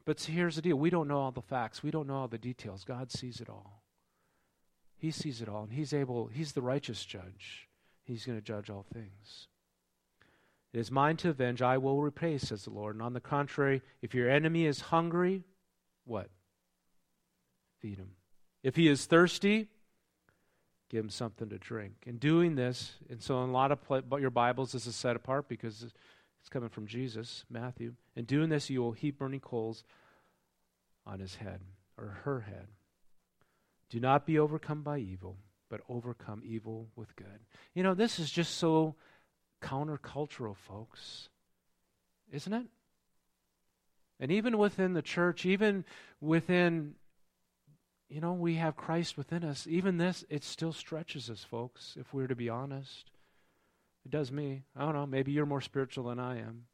but 0.04 0.20
see, 0.20 0.32
here's 0.32 0.56
the 0.56 0.62
deal 0.62 0.76
we 0.76 0.90
don't 0.90 1.08
know 1.08 1.18
all 1.18 1.32
the 1.32 1.42
facts, 1.42 1.82
we 1.82 1.90
don't 1.90 2.06
know 2.06 2.16
all 2.16 2.28
the 2.28 2.38
details. 2.38 2.84
God 2.84 3.10
sees 3.10 3.40
it 3.40 3.48
all. 3.48 3.82
He 4.96 5.10
sees 5.10 5.42
it 5.42 5.48
all, 5.50 5.64
and 5.64 5.72
He's 5.72 5.92
able, 5.92 6.28
He's 6.28 6.52
the 6.52 6.62
righteous 6.62 7.04
judge. 7.04 7.68
He's 8.04 8.24
going 8.24 8.38
to 8.38 8.44
judge 8.44 8.70
all 8.70 8.86
things. 8.90 9.48
It 10.74 10.80
is 10.80 10.90
mine 10.90 11.16
to 11.18 11.30
avenge, 11.30 11.62
I 11.62 11.78
will 11.78 12.02
repay, 12.02 12.36
says 12.36 12.64
the 12.64 12.70
Lord. 12.70 12.96
And 12.96 13.02
on 13.02 13.12
the 13.12 13.20
contrary, 13.20 13.80
if 14.02 14.12
your 14.12 14.28
enemy 14.28 14.66
is 14.66 14.80
hungry, 14.80 15.44
what? 16.04 16.30
Feed 17.78 17.98
him. 17.98 18.10
If 18.64 18.74
he 18.74 18.88
is 18.88 19.06
thirsty, 19.06 19.68
give 20.90 21.04
him 21.04 21.10
something 21.10 21.48
to 21.50 21.58
drink. 21.58 21.94
In 22.06 22.18
doing 22.18 22.56
this, 22.56 22.94
and 23.08 23.22
so 23.22 23.40
in 23.44 23.50
a 23.50 23.52
lot 23.52 23.70
of 23.70 23.78
but 24.08 24.20
your 24.20 24.30
Bibles, 24.30 24.72
this 24.72 24.88
is 24.88 24.96
set 24.96 25.14
apart 25.14 25.48
because 25.48 25.84
it's 25.84 26.48
coming 26.50 26.70
from 26.70 26.88
Jesus, 26.88 27.44
Matthew. 27.48 27.94
In 28.16 28.24
doing 28.24 28.48
this, 28.48 28.68
you 28.68 28.82
will 28.82 28.92
heap 28.92 29.20
burning 29.20 29.38
coals 29.38 29.84
on 31.06 31.20
his 31.20 31.36
head 31.36 31.60
or 31.96 32.18
her 32.24 32.40
head. 32.40 32.66
Do 33.90 34.00
not 34.00 34.26
be 34.26 34.40
overcome 34.40 34.82
by 34.82 34.98
evil, 34.98 35.36
but 35.70 35.82
overcome 35.88 36.42
evil 36.44 36.88
with 36.96 37.14
good. 37.14 37.44
You 37.74 37.84
know, 37.84 37.94
this 37.94 38.18
is 38.18 38.28
just 38.28 38.56
so 38.56 38.96
countercultural, 39.64 40.56
folks. 40.56 41.28
Isn't 42.30 42.52
it? 42.52 42.66
And 44.20 44.30
even 44.30 44.58
within 44.58 44.92
the 44.92 45.02
church, 45.02 45.44
even 45.44 45.84
within, 46.20 46.94
you 48.08 48.20
know, 48.20 48.32
we 48.32 48.54
have 48.54 48.76
Christ 48.76 49.16
within 49.16 49.42
us. 49.42 49.66
Even 49.68 49.98
this, 49.98 50.24
it 50.28 50.44
still 50.44 50.72
stretches 50.72 51.30
us, 51.30 51.42
folks, 51.42 51.96
if 51.98 52.12
we're 52.12 52.28
to 52.28 52.36
be 52.36 52.48
honest. 52.48 53.10
It 54.04 54.10
does 54.10 54.30
me. 54.30 54.62
I 54.76 54.84
don't 54.84 54.94
know. 54.94 55.06
Maybe 55.06 55.32
you're 55.32 55.46
more 55.46 55.60
spiritual 55.60 56.04
than 56.08 56.18
I 56.18 56.38
am. 56.38 56.66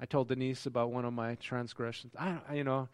I 0.00 0.06
told 0.06 0.28
Denise 0.28 0.66
about 0.66 0.90
one 0.90 1.04
of 1.04 1.12
my 1.12 1.36
transgressions. 1.36 2.12
I, 2.18 2.40
you 2.54 2.64
know, 2.64 2.88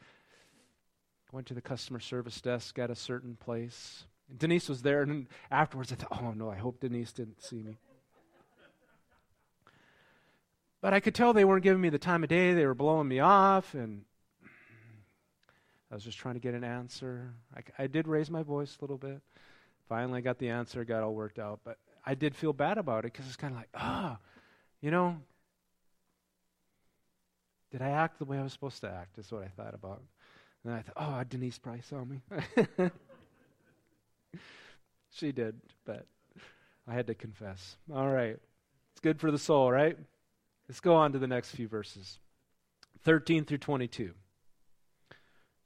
went 1.33 1.47
to 1.47 1.55
the 1.55 1.63
customer 1.63 2.01
service 2.01 2.41
desk 2.41 2.79
at 2.79 2.91
a 2.91 2.95
certain 2.95 3.37
place. 3.37 4.05
Denise 4.37 4.69
was 4.69 4.83
there, 4.83 5.03
and 5.03 5.27
afterwards 5.51 5.93
I 5.93 5.97
thought, 5.97 6.23
oh 6.23 6.33
no, 6.33 6.51
I 6.51 6.57
hope 6.57 6.81
Denise 6.81 7.13
didn't 7.13 7.43
see 7.43 7.63
me. 7.63 7.79
But 10.81 10.95
I 10.95 11.01
could 11.01 11.15
tell 11.15 11.33
they 11.33 11.45
weren't 11.45 11.65
giving 11.65 11.81
me 11.81 11.89
the 11.89 11.99
time 11.99 12.23
of 12.23 12.29
day. 12.29 12.55
They 12.55 12.67
were 12.67 12.75
blowing 12.75 13.09
me 13.09 13.19
off, 13.19 13.75
and 13.75 14.05
I 15.91 15.95
was 15.95 16.05
just 16.05 16.19
trying 16.19 16.35
to 16.35 16.41
get 16.41 16.55
an 16.55 16.63
answer. 16.63 17.33
I, 17.57 17.85
I 17.85 17.87
did 17.87 18.07
raise 18.07 18.31
my 18.31 18.43
voice 18.43 18.77
a 18.79 18.85
little 18.85 18.99
bit. 18.99 19.21
Finally, 19.89 20.19
I 20.19 20.21
got 20.21 20.39
the 20.39 20.51
answer, 20.51 20.85
got 20.85 21.03
all 21.03 21.15
worked 21.15 21.39
out. 21.39 21.61
But 21.65 21.79
I 22.05 22.15
did 22.15 22.37
feel 22.37 22.53
bad 22.53 22.79
about 22.79 23.01
it 23.01 23.13
because 23.13 23.27
it's 23.27 23.37
kind 23.37 23.55
of 23.55 23.59
like, 23.59 23.71
ah, 23.75 24.19
oh, 24.19 24.25
you 24.81 24.91
know, 24.91 25.17
did 27.73 27.83
I 27.83 27.91
act 27.91 28.19
the 28.19 28.25
way 28.25 28.39
I 28.39 28.43
was 28.43 28.53
supposed 28.53 28.81
to 28.83 28.91
act? 28.91 29.19
Is 29.19 29.33
what 29.33 29.43
I 29.43 29.49
thought 29.49 29.75
about. 29.75 30.03
And 30.65 30.75
I 30.75 30.83
thought, 30.83 30.95
oh, 30.97 31.25
Denise 31.25 31.59
probably 31.59 31.83
saw 31.83 32.05
me. 32.05 32.21
she 35.19 35.33
did, 35.33 35.61
but 35.85 36.07
I 36.87 36.95
had 36.95 37.07
to 37.09 37.15
confess. 37.15 37.77
All 37.93 38.09
right. 38.09 38.39
It's 38.93 39.01
good 39.01 39.21
for 39.21 39.31
the 39.31 39.39
soul, 39.39 39.71
right? 39.71 39.97
Let's 40.69 40.81
go 40.81 40.95
on 40.95 41.13
to 41.13 41.19
the 41.19 41.27
next 41.27 41.51
few 41.51 41.69
verses 41.69 42.19
13 43.05 43.45
through 43.45 43.59
22. 43.59 44.13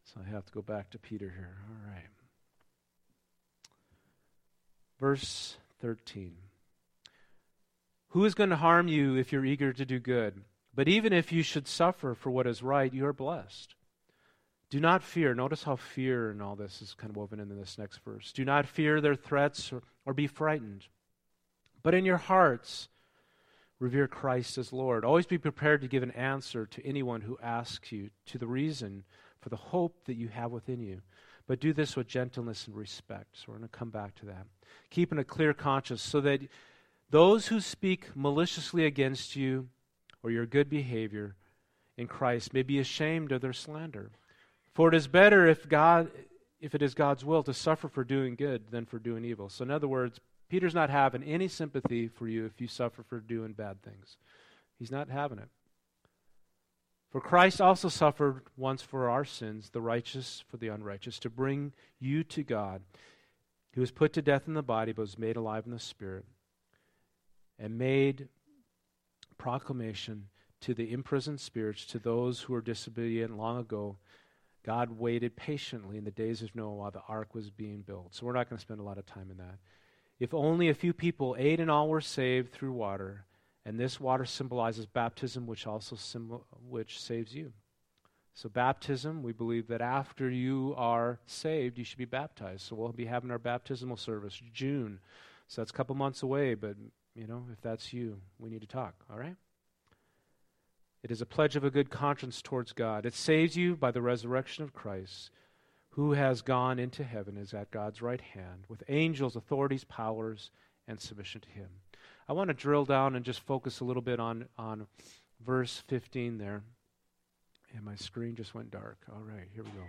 So 0.05 0.21
I 0.25 0.31
have 0.31 0.45
to 0.47 0.53
go 0.53 0.63
back 0.63 0.91
to 0.91 0.99
Peter 0.99 1.33
here. 1.35 1.57
All 1.69 1.93
right. 1.93 2.09
Verse 5.01 5.57
13. 5.81 6.35
Who 8.09 8.25
is 8.25 8.35
going 8.35 8.51
to 8.51 8.57
harm 8.57 8.89
you 8.89 9.17
if 9.17 9.33
you're 9.33 9.45
eager 9.45 9.73
to 9.73 9.85
do 9.87 9.99
good? 9.99 10.43
But 10.75 10.89
even 10.89 11.13
if 11.13 11.33
you 11.33 11.43
should 11.43 11.67
suffer 11.67 12.15
for 12.15 12.31
what 12.31 12.47
is 12.47 12.63
right, 12.63 12.93
you 12.93 13.07
are 13.07 13.13
blessed. 13.13 13.75
Do 14.73 14.81
not 14.81 15.03
fear. 15.03 15.35
Notice 15.35 15.65
how 15.65 15.77
fear 15.77 16.31
and 16.31 16.41
all 16.41 16.57
this 16.57 16.81
is 16.81 16.95
kind 16.95 17.11
of 17.11 17.17
woven 17.17 17.39
into 17.39 17.55
this 17.55 17.77
next 17.77 17.99
verse. 18.07 18.33
Do 18.33 18.43
not 18.43 18.67
fear 18.67 19.03
their 19.03 19.15
threats 19.15 19.71
or, 19.71 19.83
or 20.07 20.15
be 20.15 20.27
frightened. 20.27 20.87
But 21.83 21.93
in 21.93 22.07
your 22.07 22.17
hearts, 22.17 22.89
revere 23.79 24.09
Christ 24.09 24.57
as 24.57 24.73
Lord. 24.73 25.05
Always 25.05 25.27
be 25.27 25.37
prepared 25.37 25.83
to 25.83 25.89
give 25.89 26.03
an 26.03 26.13
answer 26.13 26.65
to 26.65 26.87
anyone 26.87 27.21
who 27.21 27.37
asks 27.43 27.93
you 27.93 28.09
to 28.25 28.39
the 28.39 28.47
reason 28.47 29.05
for 29.43 29.51
the 29.51 29.57
hope 29.57 30.07
that 30.07 30.15
you 30.15 30.29
have 30.29 30.53
within 30.53 30.81
you. 30.81 31.03
But 31.47 31.61
do 31.61 31.75
this 31.75 31.95
with 31.95 32.09
gentleness 32.09 32.67
and 32.67 32.75
respect. 32.75 33.37
So 33.37 33.45
we're 33.49 33.59
going 33.59 33.69
to 33.69 33.77
come 33.77 33.91
back 33.91 34.15
to 34.21 34.25
that. 34.25 34.47
Keeping 34.89 35.19
a 35.19 35.25
clear 35.25 35.53
conscience 35.53 36.01
so 36.01 36.23
that 36.23 36.41
those 37.11 37.49
who 37.49 37.61
speak 37.61 38.07
maliciously 38.15 38.87
against 38.87 39.37
you 39.37 39.69
or 40.23 40.31
your 40.31 40.47
good 40.47 40.71
behavior 40.71 41.37
in 41.99 42.07
Christ 42.07 42.55
may 42.55 42.63
be 42.63 42.79
ashamed 42.79 43.33
of 43.33 43.43
their 43.43 43.53
slander. 43.53 44.13
For 44.75 44.89
it 44.89 44.95
is 44.95 45.07
better 45.07 45.47
if 45.47 45.69
God 45.69 46.11
if 46.61 46.77
it 46.77 46.83
is 46.83 46.95
God's 46.95 47.25
will 47.25 47.43
to 47.43 47.53
suffer 47.53 47.89
for 47.89 48.05
doing 48.05 48.37
good 48.37 48.71
than 48.71 48.87
for 48.87 49.01
doing 49.01 49.25
evil. 49.25 49.49
So 49.49 49.65
in 49.65 49.71
other 49.73 49.89
words, 49.89 50.21
Peter's 50.49 50.75
not 50.75 50.91
having 50.91 51.25
any 51.25 51.49
sympathy 51.49 52.07
for 52.07 52.29
you 52.29 52.47
if 52.47 52.61
you 52.61 52.69
suffer 52.69 53.03
for 53.03 53.19
doing 53.19 53.53
bad 53.53 53.83
things. 53.83 54.17
He's 54.79 54.91
not 54.91 55.09
having 55.09 55.39
it. 55.39 55.49
For 57.11 57.21
Christ 57.21 57.61
also 57.61 57.89
suffered 57.89 58.43
once 58.57 58.81
for 58.81 59.11
our 59.11 59.25
sins, 59.25 59.71
the 59.71 59.81
righteous 59.81 60.45
for 60.49 60.57
the 60.57 60.69
unrighteous, 60.69 61.19
to 61.21 61.31
bring 61.31 61.73
you 61.99 62.23
to 62.25 62.43
God. 62.43 62.83
He 63.73 63.81
was 63.81 63.91
put 63.91 64.13
to 64.13 64.23
death 64.23 64.47
in 64.47 64.55
the 64.55 64.63
body, 64.63 64.93
but 64.93 65.03
was 65.03 65.19
made 65.19 65.37
alive 65.37 65.65
in 65.67 65.73
the 65.73 65.79
spirit, 65.79 66.25
and 67.59 67.77
made 67.77 68.29
proclamation 69.37 70.29
to 70.61 70.75
the 70.75 70.93
imprisoned 70.93 71.41
spirits, 71.41 71.85
to 71.87 71.99
those 71.99 72.41
who 72.41 72.53
were 72.53 72.63
disobedient 72.63 73.37
long 73.37 73.59
ago 73.59 73.97
God 74.65 74.99
waited 74.99 75.37
patiently 75.37 75.99
in 75.99 76.05
the 76.05 76.11
days 76.11 76.43
of 76.43 76.55
Noah 76.55 76.75
while 76.75 76.91
the 76.91 77.03
ark 77.09 77.35
was 77.35 77.51
being 77.51 77.83
built. 77.83 78.15
So 78.15 78.27
we're 78.27 78.33
not 78.33 78.49
going 78.49 78.59
to 78.59 78.63
spend 78.63 78.81
a 78.81 78.85
lot 78.85 78.99
of 78.99 79.07
time 79.07 79.31
in 79.31 79.39
that. 79.39 79.59
If 80.21 80.33
only 80.35 80.69
a 80.69 80.75
few 80.75 80.93
people, 80.93 81.35
eight 81.39 81.59
in 81.59 81.69
all, 81.69 81.89
were 81.89 82.01
saved 82.01 82.53
through 82.53 82.73
water, 82.73 83.25
and 83.65 83.79
this 83.79 83.99
water 83.99 84.25
symbolizes 84.25 84.87
baptism, 84.87 85.47
which 85.47 85.67
also 85.67 85.97
symbol, 85.97 86.47
which 86.69 87.01
saves 87.01 87.35
you. 87.35 87.53
So 88.35 88.49
baptism, 88.49 89.23
we 89.23 89.33
believe 89.33 89.67
that 89.69 89.81
after 89.81 90.31
you 90.31 90.75
are 90.77 91.19
saved, 91.27 91.77
you 91.77 91.85
should 91.85 91.99
be 91.99 92.05
baptized. 92.05 92.63
So 92.63 92.77
we'll 92.77 92.93
be 92.93 93.05
having 93.05 93.31
our 93.31 93.39
baptismal 93.39 93.97
service 93.97 94.41
June. 94.53 95.01
So 95.49 95.61
that's 95.61 95.71
a 95.71 95.75
couple 95.75 95.95
months 95.97 96.23
away, 96.23 96.55
but 96.55 96.77
you 97.15 97.27
know, 97.27 97.45
if 97.53 97.61
that's 97.61 97.93
you, 97.93 98.21
we 98.39 98.49
need 98.49 98.63
to 98.63 98.67
talk, 98.67 98.95
all 99.11 99.19
right? 99.19 99.37
It 101.03 101.11
is 101.11 101.21
a 101.21 101.27
pledge 101.27 101.57
of 101.57 101.65
a 101.65 101.71
good 101.71 101.91
conscience 101.91 102.41
towards 102.41 102.73
God. 102.73 103.05
It 103.05 103.15
saves 103.15 103.57
you 103.57 103.75
by 103.75 103.91
the 103.91 104.03
resurrection 104.03 104.63
of 104.63 104.73
Christ, 104.73 105.31
who 105.91 106.13
has 106.13 106.43
gone 106.43 106.79
into 106.79 107.03
heaven, 107.03 107.37
is 107.37 107.53
at 107.53 107.71
God's 107.71 108.01
right 108.01 108.21
hand, 108.21 108.65
with 108.69 108.85
angels, 108.89 109.35
authorities, 109.35 109.85
powers, 109.85 110.51
and 110.87 111.01
submission 111.01 111.41
to 111.41 111.49
him. 111.51 111.69
I 112.29 112.33
want 112.35 112.49
to 112.49 112.55
drill 112.55 112.85
down 112.85 113.17
and 113.17 113.25
just 113.25 113.41
focus 113.41 113.81
a 113.81 113.85
little 113.85 114.03
bit 114.03 114.21
on, 114.21 114.47
on 114.57 114.87
verse 115.45 115.83
15 115.89 116.39
there. 116.39 116.63
And 117.75 117.85
my 117.85 117.97
screen 117.97 118.37
just 118.37 118.55
went 118.55 118.71
dark. 118.71 118.99
All 119.11 119.23
right, 119.23 119.49
here 119.55 119.65
we 119.65 119.71
go. 119.71 119.85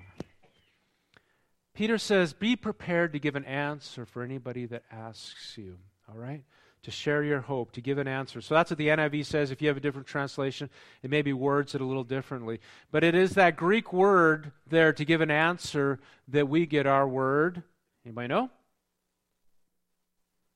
Peter 1.74 1.98
says, 1.98 2.34
Be 2.34 2.56
prepared 2.56 3.14
to 3.14 3.20
give 3.20 3.36
an 3.36 3.46
answer 3.46 4.06
for 4.06 4.24
anybody 4.24 4.66
that 4.66 4.84
asks 4.92 5.58
you. 5.58 5.78
All 6.10 6.18
right? 6.18 6.44
To 6.84 6.92
share 6.92 7.24
your 7.24 7.40
hope, 7.40 7.72
to 7.72 7.82
give 7.82 7.98
an 7.98 8.08
answer. 8.08 8.42
So 8.42 8.54
that's 8.54 8.70
what 8.70 8.78
the 8.78 8.90
NIV 8.90 9.26
says. 9.26 9.52
If 9.52 9.62
you 9.62 9.70
have 9.70 9.78
a 9.78 9.82
different 9.82 10.06
translation, 10.06 10.70
it 11.02 11.10
may 11.10 11.22
be 11.22 11.34
words 11.34 11.74
it 11.74 11.82
a 11.82 11.86
little 11.86 12.04
differently. 12.04 12.60
But 12.92 13.04
it 13.04 13.16
is 13.16 13.32
that 13.36 13.56
Greek 13.56 13.94
word 13.94 14.52
there 14.68 14.92
to 14.94 15.06
give 15.06 15.22
an 15.22 15.32
answer 15.32 16.00
that 16.28 16.50
we 16.50 16.66
get 16.66 16.86
our 16.86 17.08
word. 17.08 17.64
Anybody 18.06 18.28
know? 18.28 18.50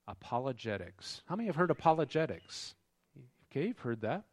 Apologetics. 0.07 1.21
How 1.27 1.35
many 1.35 1.47
have 1.47 1.55
heard 1.55 1.71
apologetics? 1.71 2.75
Okay, 3.49 3.67
you've 3.67 3.79
heard 3.79 4.01
that. 4.01 4.23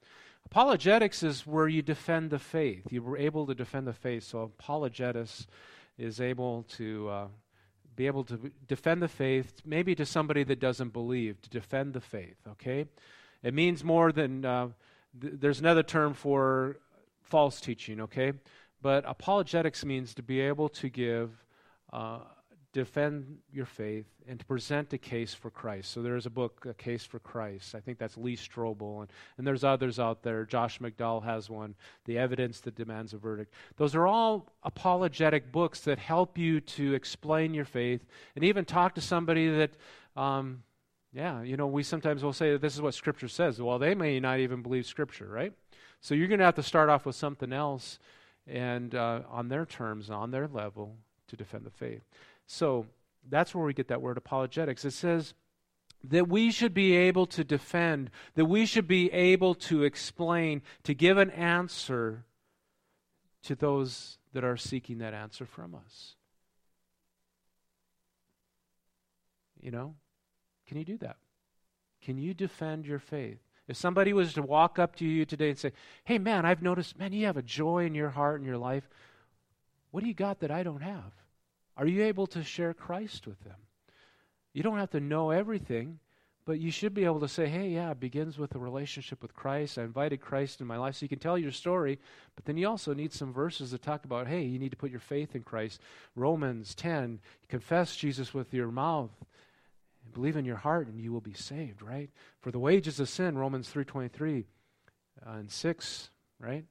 Apologetics 0.46 1.22
is 1.22 1.46
where 1.46 1.68
you 1.68 1.80
defend 1.80 2.30
the 2.30 2.38
faith. 2.38 2.86
You 2.90 3.02
were 3.02 3.16
able 3.16 3.46
to 3.46 3.54
defend 3.54 3.86
the 3.86 3.92
faith. 3.92 4.24
So 4.24 4.40
apologetics 4.40 5.46
is 5.96 6.20
able 6.20 6.64
to 6.76 7.08
uh, 7.08 7.26
be 7.96 8.06
able 8.06 8.24
to 8.24 8.50
defend 8.66 9.02
the 9.02 9.08
faith, 9.08 9.62
maybe 9.64 9.94
to 9.94 10.06
somebody 10.06 10.44
that 10.44 10.60
doesn't 10.60 10.92
believe, 10.92 11.40
to 11.42 11.50
defend 11.50 11.94
the 11.94 12.00
faith. 12.00 12.36
Okay, 12.48 12.86
it 13.42 13.54
means 13.54 13.84
more 13.84 14.12
than. 14.12 14.44
Uh, 14.44 14.68
th- 15.20 15.34
there's 15.36 15.60
another 15.60 15.82
term 15.82 16.14
for 16.14 16.78
false 17.22 17.60
teaching. 17.60 18.00
Okay, 18.00 18.32
but 18.82 19.04
apologetics 19.06 19.84
means 19.84 20.14
to 20.14 20.22
be 20.22 20.40
able 20.40 20.68
to 20.70 20.88
give. 20.88 21.30
Uh, 21.92 22.18
defend 22.74 23.38
your 23.52 23.64
faith 23.64 24.04
and 24.26 24.40
to 24.40 24.44
present 24.44 24.92
a 24.92 24.98
case 24.98 25.32
for 25.32 25.48
Christ. 25.48 25.92
So 25.92 26.02
there's 26.02 26.26
a 26.26 26.30
book, 26.30 26.66
A 26.68 26.74
Case 26.74 27.04
for 27.04 27.20
Christ. 27.20 27.74
I 27.76 27.80
think 27.80 27.98
that's 27.98 28.16
Lee 28.16 28.36
Strobel. 28.36 29.00
And, 29.02 29.12
and 29.38 29.46
there's 29.46 29.62
others 29.62 30.00
out 30.00 30.24
there. 30.24 30.44
Josh 30.44 30.80
McDowell 30.80 31.24
has 31.24 31.48
one, 31.48 31.76
The 32.04 32.18
Evidence 32.18 32.60
That 32.60 32.74
Demands 32.74 33.14
a 33.14 33.16
Verdict. 33.16 33.54
Those 33.76 33.94
are 33.94 34.08
all 34.08 34.52
apologetic 34.64 35.52
books 35.52 35.80
that 35.82 36.00
help 36.00 36.36
you 36.36 36.60
to 36.60 36.94
explain 36.94 37.54
your 37.54 37.64
faith 37.64 38.04
and 38.34 38.44
even 38.44 38.64
talk 38.64 38.96
to 38.96 39.00
somebody 39.00 39.48
that, 39.48 39.70
um, 40.16 40.64
yeah, 41.12 41.42
you 41.42 41.56
know, 41.56 41.68
we 41.68 41.84
sometimes 41.84 42.24
will 42.24 42.32
say 42.32 42.50
that 42.52 42.60
this 42.60 42.74
is 42.74 42.82
what 42.82 42.94
Scripture 42.94 43.28
says. 43.28 43.62
Well, 43.62 43.78
they 43.78 43.94
may 43.94 44.18
not 44.18 44.40
even 44.40 44.62
believe 44.62 44.84
Scripture, 44.84 45.28
right? 45.28 45.52
So 46.00 46.14
you're 46.14 46.28
going 46.28 46.40
to 46.40 46.44
have 46.44 46.56
to 46.56 46.62
start 46.62 46.90
off 46.90 47.06
with 47.06 47.14
something 47.14 47.52
else 47.52 48.00
and 48.48 48.96
uh, 48.96 49.20
on 49.30 49.48
their 49.48 49.64
terms, 49.64 50.10
on 50.10 50.32
their 50.32 50.48
level, 50.48 50.96
to 51.28 51.36
defend 51.36 51.64
the 51.64 51.70
faith. 51.70 52.02
So 52.46 52.86
that's 53.28 53.54
where 53.54 53.64
we 53.64 53.74
get 53.74 53.88
that 53.88 54.02
word 54.02 54.16
apologetics. 54.16 54.84
It 54.84 54.92
says 54.92 55.34
that 56.02 56.28
we 56.28 56.50
should 56.50 56.74
be 56.74 56.94
able 56.94 57.26
to 57.26 57.44
defend, 57.44 58.10
that 58.34 58.44
we 58.44 58.66
should 58.66 58.86
be 58.86 59.10
able 59.12 59.54
to 59.54 59.84
explain, 59.84 60.62
to 60.82 60.94
give 60.94 61.16
an 61.16 61.30
answer 61.30 62.24
to 63.44 63.54
those 63.54 64.18
that 64.32 64.44
are 64.44 64.56
seeking 64.56 64.98
that 64.98 65.14
answer 65.14 65.46
from 65.46 65.74
us. 65.74 66.16
You 69.60 69.70
know? 69.70 69.94
Can 70.66 70.76
you 70.76 70.84
do 70.84 70.98
that? 70.98 71.16
Can 72.02 72.18
you 72.18 72.34
defend 72.34 72.86
your 72.86 72.98
faith? 72.98 73.38
If 73.66 73.78
somebody 73.78 74.12
was 74.12 74.34
to 74.34 74.42
walk 74.42 74.78
up 74.78 74.96
to 74.96 75.06
you 75.06 75.24
today 75.24 75.48
and 75.48 75.58
say, 75.58 75.72
Hey, 76.04 76.18
man, 76.18 76.44
I've 76.44 76.62
noticed, 76.62 76.98
man, 76.98 77.14
you 77.14 77.24
have 77.24 77.38
a 77.38 77.42
joy 77.42 77.86
in 77.86 77.94
your 77.94 78.10
heart 78.10 78.40
and 78.40 78.46
your 78.46 78.58
life. 78.58 78.86
What 79.90 80.02
do 80.02 80.08
you 80.08 80.14
got 80.14 80.40
that 80.40 80.50
I 80.50 80.62
don't 80.62 80.82
have? 80.82 81.12
Are 81.76 81.86
you 81.86 82.04
able 82.04 82.26
to 82.28 82.44
share 82.44 82.74
Christ 82.74 83.26
with 83.26 83.42
them? 83.44 83.56
You 84.52 84.62
don't 84.62 84.78
have 84.78 84.90
to 84.90 85.00
know 85.00 85.30
everything, 85.30 85.98
but 86.46 86.60
you 86.60 86.70
should 86.70 86.94
be 86.94 87.04
able 87.04 87.20
to 87.20 87.28
say, 87.28 87.46
hey, 87.48 87.70
yeah, 87.70 87.90
it 87.90 88.00
begins 88.00 88.38
with 88.38 88.54
a 88.54 88.58
relationship 88.58 89.22
with 89.22 89.34
Christ. 89.34 89.78
I 89.78 89.82
invited 89.82 90.20
Christ 90.20 90.60
in 90.60 90.66
my 90.66 90.76
life. 90.76 90.96
So 90.96 91.04
you 91.04 91.08
can 91.08 91.18
tell 91.18 91.38
your 91.38 91.50
story, 91.50 91.98
but 92.36 92.44
then 92.44 92.56
you 92.56 92.68
also 92.68 92.92
need 92.92 93.12
some 93.12 93.32
verses 93.32 93.70
that 93.70 93.82
talk 93.82 94.04
about, 94.04 94.28
hey, 94.28 94.42
you 94.42 94.58
need 94.58 94.70
to 94.70 94.76
put 94.76 94.90
your 94.90 95.00
faith 95.00 95.34
in 95.34 95.42
Christ. 95.42 95.80
Romans 96.14 96.74
10, 96.74 97.20
confess 97.48 97.96
Jesus 97.96 98.34
with 98.34 98.52
your 98.52 98.70
mouth 98.70 99.10
and 100.04 100.12
believe 100.12 100.36
in 100.36 100.44
your 100.44 100.56
heart 100.56 100.86
and 100.86 101.00
you 101.00 101.12
will 101.12 101.22
be 101.22 101.32
saved, 101.32 101.82
right? 101.82 102.10
For 102.40 102.50
the 102.50 102.58
wages 102.58 103.00
of 103.00 103.08
sin, 103.08 103.38
Romans 103.38 103.72
3.23 103.72 104.44
uh, 105.26 105.30
and 105.30 105.50
6, 105.50 106.10
right? 106.38 106.64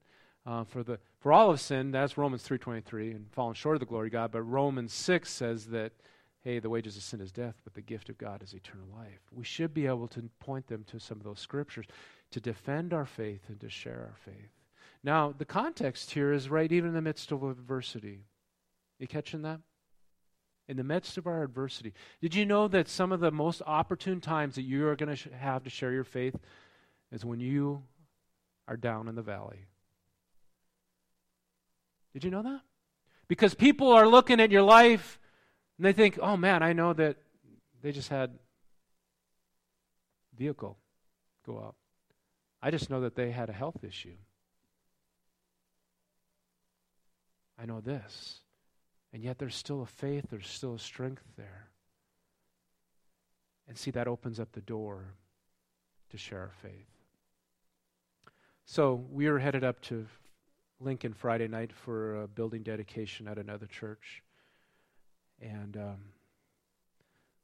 Uh, 0.46 0.64
for 0.66 0.84
the 0.84 1.00
for 1.20 1.32
all 1.32 1.50
of 1.50 1.62
sin, 1.62 1.92
that's 1.92 2.18
Romans 2.18 2.46
3.23, 2.46 3.16
and 3.16 3.32
fallen 3.32 3.54
short 3.54 3.78
of 3.78 3.80
the 3.80 3.86
glory 3.86 4.08
of 4.08 4.12
God. 4.12 4.32
But 4.32 4.42
Romans 4.42 4.92
6 4.92 5.30
says 5.30 5.68
that, 5.68 5.94
hey, 6.42 6.60
the 6.60 6.70
wages 6.70 6.98
of 6.98 7.04
sin 7.04 7.22
is 7.22 7.32
death, 7.32 7.56
but 7.64 7.74
the 7.74 7.82
gift 7.82 8.10
of 8.10 8.18
God 8.18 8.44
is 8.44 8.54
eternal 8.54 8.88
life. 8.94 9.22
We 9.32 9.46
should 9.46 9.74
be 9.74 9.88
able 9.88 10.10
to 10.10 10.30
point 10.42 10.68
them 10.68 10.84
to 10.88 11.00
some 11.00 11.18
of 11.18 11.24
those 11.24 11.40
scriptures 11.40 11.86
to 12.32 12.42
defend 12.42 12.94
our 12.94 13.06
faith 13.06 13.44
and 13.48 13.60
to 13.62 13.70
share 13.70 14.10
our 14.10 14.18
faith. 14.26 14.52
Now, 15.02 15.34
the 15.38 15.46
context 15.46 16.12
here 16.12 16.34
is 16.34 16.50
right 16.50 16.70
even 16.70 16.90
in 16.90 16.96
the 16.96 17.02
midst 17.02 17.32
of 17.32 17.44
adversity. 17.44 18.26
You 19.00 19.08
catching 19.08 19.44
that? 19.44 19.62
In 20.68 20.78
the 20.78 20.84
midst 20.84 21.18
of 21.18 21.28
our 21.28 21.44
adversity. 21.44 21.94
Did 22.22 22.36
you 22.36 22.46
know 22.46 22.68
that 22.68 22.90
some 22.90 23.12
of 23.12 23.20
the 23.22 23.32
most 23.32 23.62
opportune 23.66 24.20
times 24.20 24.56
that 24.56 24.62
you 24.64 24.88
are 24.88 24.96
going 24.96 25.10
to 25.10 25.16
sh- 25.16 25.28
have 25.38 25.64
to 25.64 25.70
share 25.70 25.92
your 25.92 26.06
faith 26.06 26.36
is 27.12 27.24
when 27.24 27.40
you 27.40 27.84
are 28.68 28.78
down 28.78 29.08
in 29.08 29.16
the 29.16 29.22
valley? 29.22 29.66
Did 32.14 32.24
you 32.24 32.30
know 32.30 32.44
that? 32.44 32.62
Because 33.28 33.54
people 33.54 33.92
are 33.92 34.08
looking 34.08 34.40
at 34.40 34.52
your 34.52 34.62
life 34.62 35.20
and 35.78 35.86
they 35.86 35.94
think, 35.94 36.20
oh 36.22 36.38
man, 36.38 36.62
I 36.62 36.74
know 36.74 36.94
that 36.94 37.18
they 37.82 37.92
just 37.92 38.10
had 38.10 38.38
vehicle 40.38 40.78
go 41.46 41.58
up. 41.58 41.76
I 42.62 42.72
just 42.72 42.90
know 42.90 43.02
that 43.02 43.16
they 43.16 43.32
had 43.32 43.50
a 43.50 43.54
health 43.54 43.84
issue. 43.84 44.16
I 47.62 47.66
know 47.66 47.82
this. 47.82 48.40
And 49.12 49.24
yet 49.24 49.38
there's 49.38 49.56
still 49.56 49.82
a 49.82 49.86
faith, 49.86 50.26
there's 50.30 50.48
still 50.48 50.76
a 50.76 50.80
strength 50.80 51.24
there. 51.38 51.70
And 53.68 53.78
see, 53.78 53.92
that 53.92 54.08
opens 54.08 54.40
up 54.40 54.52
the 54.52 54.62
door 54.62 55.14
to 56.10 56.18
share 56.18 56.40
our 56.40 56.52
faith. 56.62 56.88
So 58.66 59.06
we 59.12 59.28
are 59.28 59.40
headed 59.40 59.64
up 59.64 59.82
to 59.82 60.06
Lincoln 60.84 61.14
Friday 61.14 61.48
night 61.48 61.72
for 61.72 62.24
a 62.24 62.28
building 62.28 62.64
dedication 62.64 63.28
at 63.28 63.38
another 63.38 63.66
church. 63.66 64.22
And 65.42 65.78
um, 65.78 65.98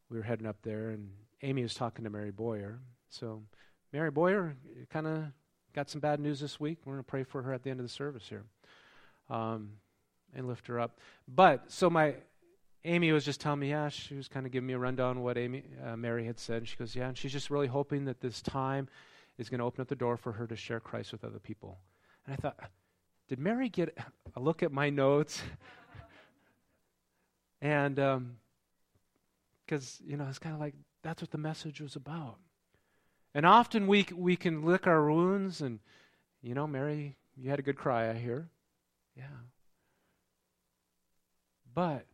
we 0.10 0.18
were 0.18 0.24
heading 0.24 0.46
up 0.46 0.58
there, 0.64 0.90
and 0.90 1.10
Amy 1.42 1.64
was 1.64 1.74
talking 1.74 2.04
to 2.04 2.10
Mary 2.10 2.32
Boyer. 2.32 2.80
So, 3.10 3.42
Mary 3.92 4.12
Boyer 4.12 4.56
kind 4.90 5.08
of 5.08 5.24
got 5.74 5.90
some 5.90 6.02
bad 6.02 6.20
news 6.20 6.40
this 6.40 6.60
week. 6.60 6.80
We're 6.86 6.94
going 6.94 7.04
to 7.04 7.10
pray 7.10 7.24
for 7.24 7.42
her 7.42 7.54
at 7.54 7.64
the 7.64 7.70
end 7.70 7.80
of 7.80 7.86
the 7.86 7.92
service 7.92 8.24
here 8.28 8.44
um, 9.30 9.72
and 10.36 10.48
lift 10.48 10.68
her 10.68 10.80
up. 10.80 11.00
But, 11.28 11.72
so 11.72 11.90
my 11.90 12.16
Amy 12.86 13.12
was 13.12 13.26
just 13.26 13.42
telling 13.42 13.60
me, 13.60 13.72
yeah, 13.72 13.90
she 13.90 14.16
was 14.16 14.28
kind 14.28 14.46
of 14.46 14.52
giving 14.52 14.68
me 14.68 14.74
a 14.74 14.80
rundown 14.80 15.18
of 15.18 15.24
what 15.24 15.38
Amy, 15.38 15.64
uh, 15.86 15.98
Mary 15.98 16.26
had 16.26 16.40
said. 16.40 16.68
She 16.68 16.78
goes, 16.78 16.96
yeah, 16.96 17.10
and 17.10 17.18
she's 17.18 17.34
just 17.34 17.50
really 17.50 17.68
hoping 17.68 18.06
that 18.06 18.22
this 18.22 18.42
time 18.42 18.88
is 19.38 19.50
going 19.50 19.60
to 19.60 19.66
open 19.66 19.82
up 19.82 19.88
the 19.88 19.96
door 19.96 20.18
for 20.18 20.32
her 20.34 20.48
to 20.48 20.56
share 20.56 20.80
Christ 20.80 21.12
with 21.12 21.24
other 21.24 21.40
people. 21.40 21.80
And 22.26 22.34
I 22.34 22.38
thought, 22.38 22.58
did 23.30 23.40
Mary 23.40 23.70
get 23.70 23.96
a 24.36 24.40
look 24.40 24.64
at 24.64 24.72
my 24.72 24.90
notes? 24.90 25.42
and 27.62 27.96
because, 29.66 30.00
um, 30.02 30.10
you 30.10 30.18
know, 30.18 30.26
it's 30.28 30.40
kind 30.40 30.56
of 30.56 30.60
like 30.60 30.74
that's 31.04 31.22
what 31.22 31.30
the 31.32 31.38
message 31.38 31.80
was 31.80 31.96
about. 31.96 32.38
And 33.36 33.46
often 33.46 33.86
we, 33.86 34.08
we 34.16 34.36
can 34.36 34.64
lick 34.64 34.88
our 34.88 35.10
wounds 35.10 35.62
and, 35.62 35.80
you 36.42 36.56
know, 36.56 36.66
Mary, 36.66 37.18
you 37.38 37.52
had 37.52 37.60
a 37.60 37.62
good 37.62 37.78
cry, 37.78 38.10
I 38.10 38.14
hear. 38.14 38.50
Yeah. 39.16 39.26
But 41.76 42.08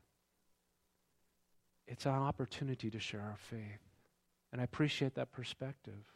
it's 1.88 2.06
an 2.06 2.12
opportunity 2.12 2.90
to 2.92 3.00
share 3.00 3.22
our 3.22 3.38
faith. 3.38 3.80
And 4.52 4.60
I 4.60 4.66
appreciate 4.66 5.16
that 5.16 5.32
perspective. 5.32 6.15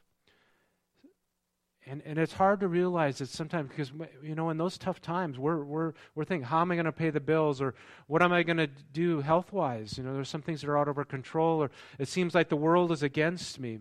And, 1.89 2.03
and 2.05 2.19
it's 2.19 2.33
hard 2.33 2.59
to 2.59 2.67
realize 2.67 3.19
it 3.19 3.29
sometimes 3.29 3.69
because, 3.69 3.91
you 4.21 4.35
know, 4.35 4.51
in 4.51 4.57
those 4.57 4.77
tough 4.77 5.01
times, 5.01 5.39
we're, 5.39 5.63
we're, 5.63 5.93
we're 6.13 6.23
thinking, 6.23 6.45
how 6.45 6.61
am 6.61 6.71
I 6.71 6.75
going 6.75 6.85
to 6.85 6.91
pay 6.91 7.09
the 7.09 7.19
bills? 7.19 7.61
Or 7.61 7.73
what 8.05 8.21
am 8.21 8.31
I 8.31 8.43
going 8.43 8.57
to 8.57 8.67
do 8.67 9.21
health 9.21 9.51
wise? 9.51 9.97
You 9.97 10.03
know, 10.03 10.13
there's 10.13 10.29
some 10.29 10.43
things 10.43 10.61
that 10.61 10.69
are 10.69 10.77
out 10.77 10.87
of 10.87 10.99
our 10.99 11.03
control, 11.03 11.63
or 11.63 11.71
it 11.97 12.07
seems 12.07 12.35
like 12.35 12.49
the 12.49 12.55
world 12.55 12.91
is 12.91 13.01
against 13.01 13.59
me. 13.59 13.79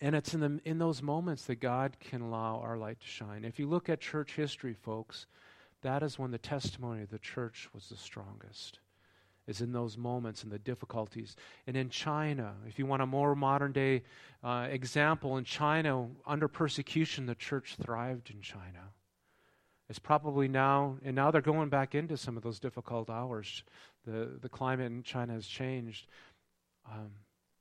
And 0.00 0.16
it's 0.16 0.32
in, 0.32 0.40
the, 0.40 0.60
in 0.64 0.78
those 0.78 1.02
moments 1.02 1.44
that 1.44 1.56
God 1.56 1.98
can 2.00 2.22
allow 2.22 2.60
our 2.64 2.78
light 2.78 3.00
to 3.00 3.06
shine. 3.06 3.44
If 3.44 3.58
you 3.58 3.68
look 3.68 3.90
at 3.90 4.00
church 4.00 4.32
history, 4.32 4.72
folks, 4.72 5.26
that 5.82 6.02
is 6.02 6.18
when 6.18 6.30
the 6.30 6.38
testimony 6.38 7.02
of 7.02 7.10
the 7.10 7.18
church 7.18 7.68
was 7.74 7.90
the 7.90 7.96
strongest 7.96 8.78
is 9.46 9.60
in 9.60 9.72
those 9.72 9.98
moments 9.98 10.42
and 10.42 10.52
the 10.52 10.58
difficulties. 10.58 11.36
And 11.66 11.76
in 11.76 11.90
China, 11.90 12.54
if 12.66 12.78
you 12.78 12.86
want 12.86 13.02
a 13.02 13.06
more 13.06 13.34
modern 13.34 13.72
day 13.72 14.02
uh, 14.42 14.68
example, 14.70 15.36
in 15.36 15.44
China, 15.44 16.08
under 16.26 16.48
persecution, 16.48 17.26
the 17.26 17.34
church 17.34 17.76
thrived 17.82 18.30
in 18.30 18.40
China. 18.40 18.90
It's 19.88 19.98
probably 19.98 20.48
now, 20.48 20.96
and 21.04 21.14
now 21.14 21.30
they're 21.30 21.40
going 21.40 21.68
back 21.68 21.94
into 21.94 22.16
some 22.16 22.36
of 22.36 22.42
those 22.42 22.58
difficult 22.58 23.10
hours. 23.10 23.62
The, 24.06 24.38
the 24.40 24.48
climate 24.48 24.90
in 24.90 25.02
China 25.02 25.34
has 25.34 25.46
changed. 25.46 26.06
Um, 26.90 27.10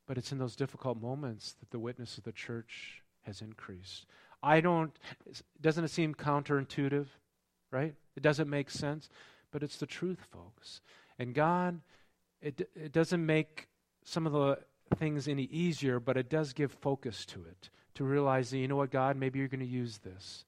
but 0.08 0.18
it's 0.18 0.32
in 0.32 0.38
those 0.38 0.56
difficult 0.56 1.02
moments 1.02 1.56
that 1.60 1.72
the 1.72 1.80
witness 1.80 2.18
of 2.18 2.24
the 2.24 2.32
church 2.32 3.02
has 3.22 3.42
increased. 3.42 4.06
I 4.44 4.60
don't, 4.60 4.92
doesn't 5.62 5.84
it 5.84 5.92
seem 5.92 6.16
counterintuitive, 6.16 7.08
right? 7.72 7.94
It 8.16 8.24
doesn't 8.24 8.50
make 8.50 8.70
sense, 8.70 9.10
but 9.52 9.64
it's 9.64 9.78
the 9.78 9.86
truth, 9.86 10.28
folks. 10.32 10.82
And 11.22 11.36
God, 11.36 11.82
it, 12.42 12.68
it 12.76 12.92
doesn't 12.92 13.24
make 13.24 13.68
some 14.04 14.26
of 14.26 14.34
the 14.34 14.58
things 14.96 15.28
any 15.28 15.44
easier, 15.44 16.00
but 16.00 16.18
it 16.18 16.32
does 16.32 16.52
give 16.52 16.72
focus 16.72 17.28
to 17.28 17.46
it 17.46 17.70
to 17.94 18.04
realize 18.04 18.50
that, 18.50 18.58
you 18.58 18.68
know 18.68 18.78
what, 18.78 18.90
God, 18.90 19.18
maybe 19.18 19.38
you're 19.38 19.48
going 19.48 19.60
to 19.60 19.68
use 19.68 20.00
this. 20.00 20.46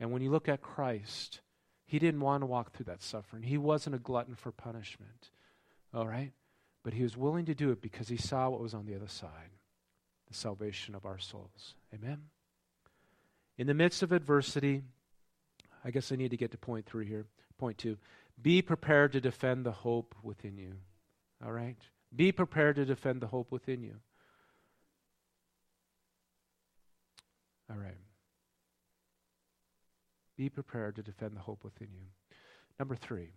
And 0.00 0.10
when 0.10 0.22
you 0.22 0.30
look 0.30 0.48
at 0.48 0.62
Christ, 0.62 1.42
he 1.84 1.98
didn't 1.98 2.22
want 2.22 2.40
to 2.40 2.46
walk 2.46 2.72
through 2.72 2.86
that 2.86 3.02
suffering. 3.02 3.42
He 3.42 3.58
wasn't 3.58 3.96
a 3.96 3.98
glutton 3.98 4.34
for 4.34 4.50
punishment. 4.50 5.28
All 5.92 6.06
right? 6.06 6.32
But 6.82 6.94
he 6.94 7.02
was 7.02 7.14
willing 7.14 7.44
to 7.44 7.54
do 7.54 7.70
it 7.70 7.82
because 7.82 8.08
he 8.08 8.16
saw 8.16 8.48
what 8.48 8.62
was 8.62 8.72
on 8.72 8.86
the 8.86 8.94
other 8.94 9.08
side 9.08 9.50
the 10.26 10.34
salvation 10.34 10.94
of 10.94 11.04
our 11.04 11.18
souls. 11.18 11.74
Amen? 11.92 12.22
In 13.58 13.66
the 13.66 13.74
midst 13.74 14.02
of 14.02 14.12
adversity, 14.12 14.84
I 15.84 15.90
guess 15.90 16.10
I 16.10 16.16
need 16.16 16.30
to 16.30 16.38
get 16.38 16.52
to 16.52 16.58
point 16.58 16.86
three 16.86 17.06
here. 17.06 17.26
Point 17.58 17.76
two 17.76 17.98
be 18.40 18.62
prepared 18.62 19.12
to 19.12 19.20
defend 19.20 19.66
the 19.66 19.72
hope 19.72 20.14
within 20.22 20.56
you. 20.56 20.74
All 21.44 21.52
right? 21.52 21.76
Be 22.14 22.32
prepared 22.32 22.76
to 22.76 22.84
defend 22.84 23.20
the 23.20 23.26
hope 23.26 23.50
within 23.50 23.82
you. 23.82 23.96
All 27.70 27.76
right. 27.76 27.98
Be 30.36 30.48
prepared 30.48 30.96
to 30.96 31.02
defend 31.02 31.36
the 31.36 31.40
hope 31.40 31.64
within 31.64 31.88
you. 31.92 32.06
Number 32.78 32.94
three, 32.94 33.32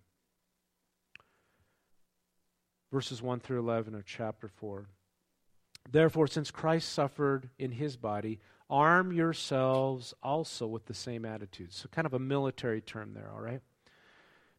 verses 2.91 3.21
1 3.21 3.39
through 3.39 3.59
11 3.59 3.95
of 3.95 4.05
chapter 4.05 4.47
4. 4.47 4.85
Therefore, 5.89 6.27
since 6.27 6.51
Christ 6.51 6.89
suffered 6.89 7.49
in 7.57 7.71
his 7.71 7.97
body, 7.97 8.39
arm 8.69 9.11
yourselves 9.11 10.13
also 10.21 10.67
with 10.67 10.85
the 10.85 10.93
same 10.93 11.25
attitude. 11.25 11.73
So, 11.73 11.89
kind 11.89 12.05
of 12.05 12.13
a 12.13 12.19
military 12.19 12.81
term 12.81 13.13
there, 13.13 13.31
all 13.33 13.41
right? 13.41 13.61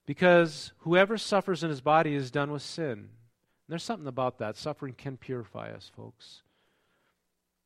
Because 0.06 0.72
whoever 0.78 1.16
suffers 1.16 1.62
in 1.62 1.70
his 1.70 1.80
body 1.80 2.14
is 2.14 2.30
done 2.30 2.50
with 2.50 2.62
sin. 2.62 2.90
And 2.92 3.08
there's 3.68 3.84
something 3.84 4.08
about 4.08 4.38
that. 4.38 4.56
Suffering 4.56 4.94
can 4.94 5.16
purify 5.16 5.70
us, 5.70 5.90
folks. 5.94 6.42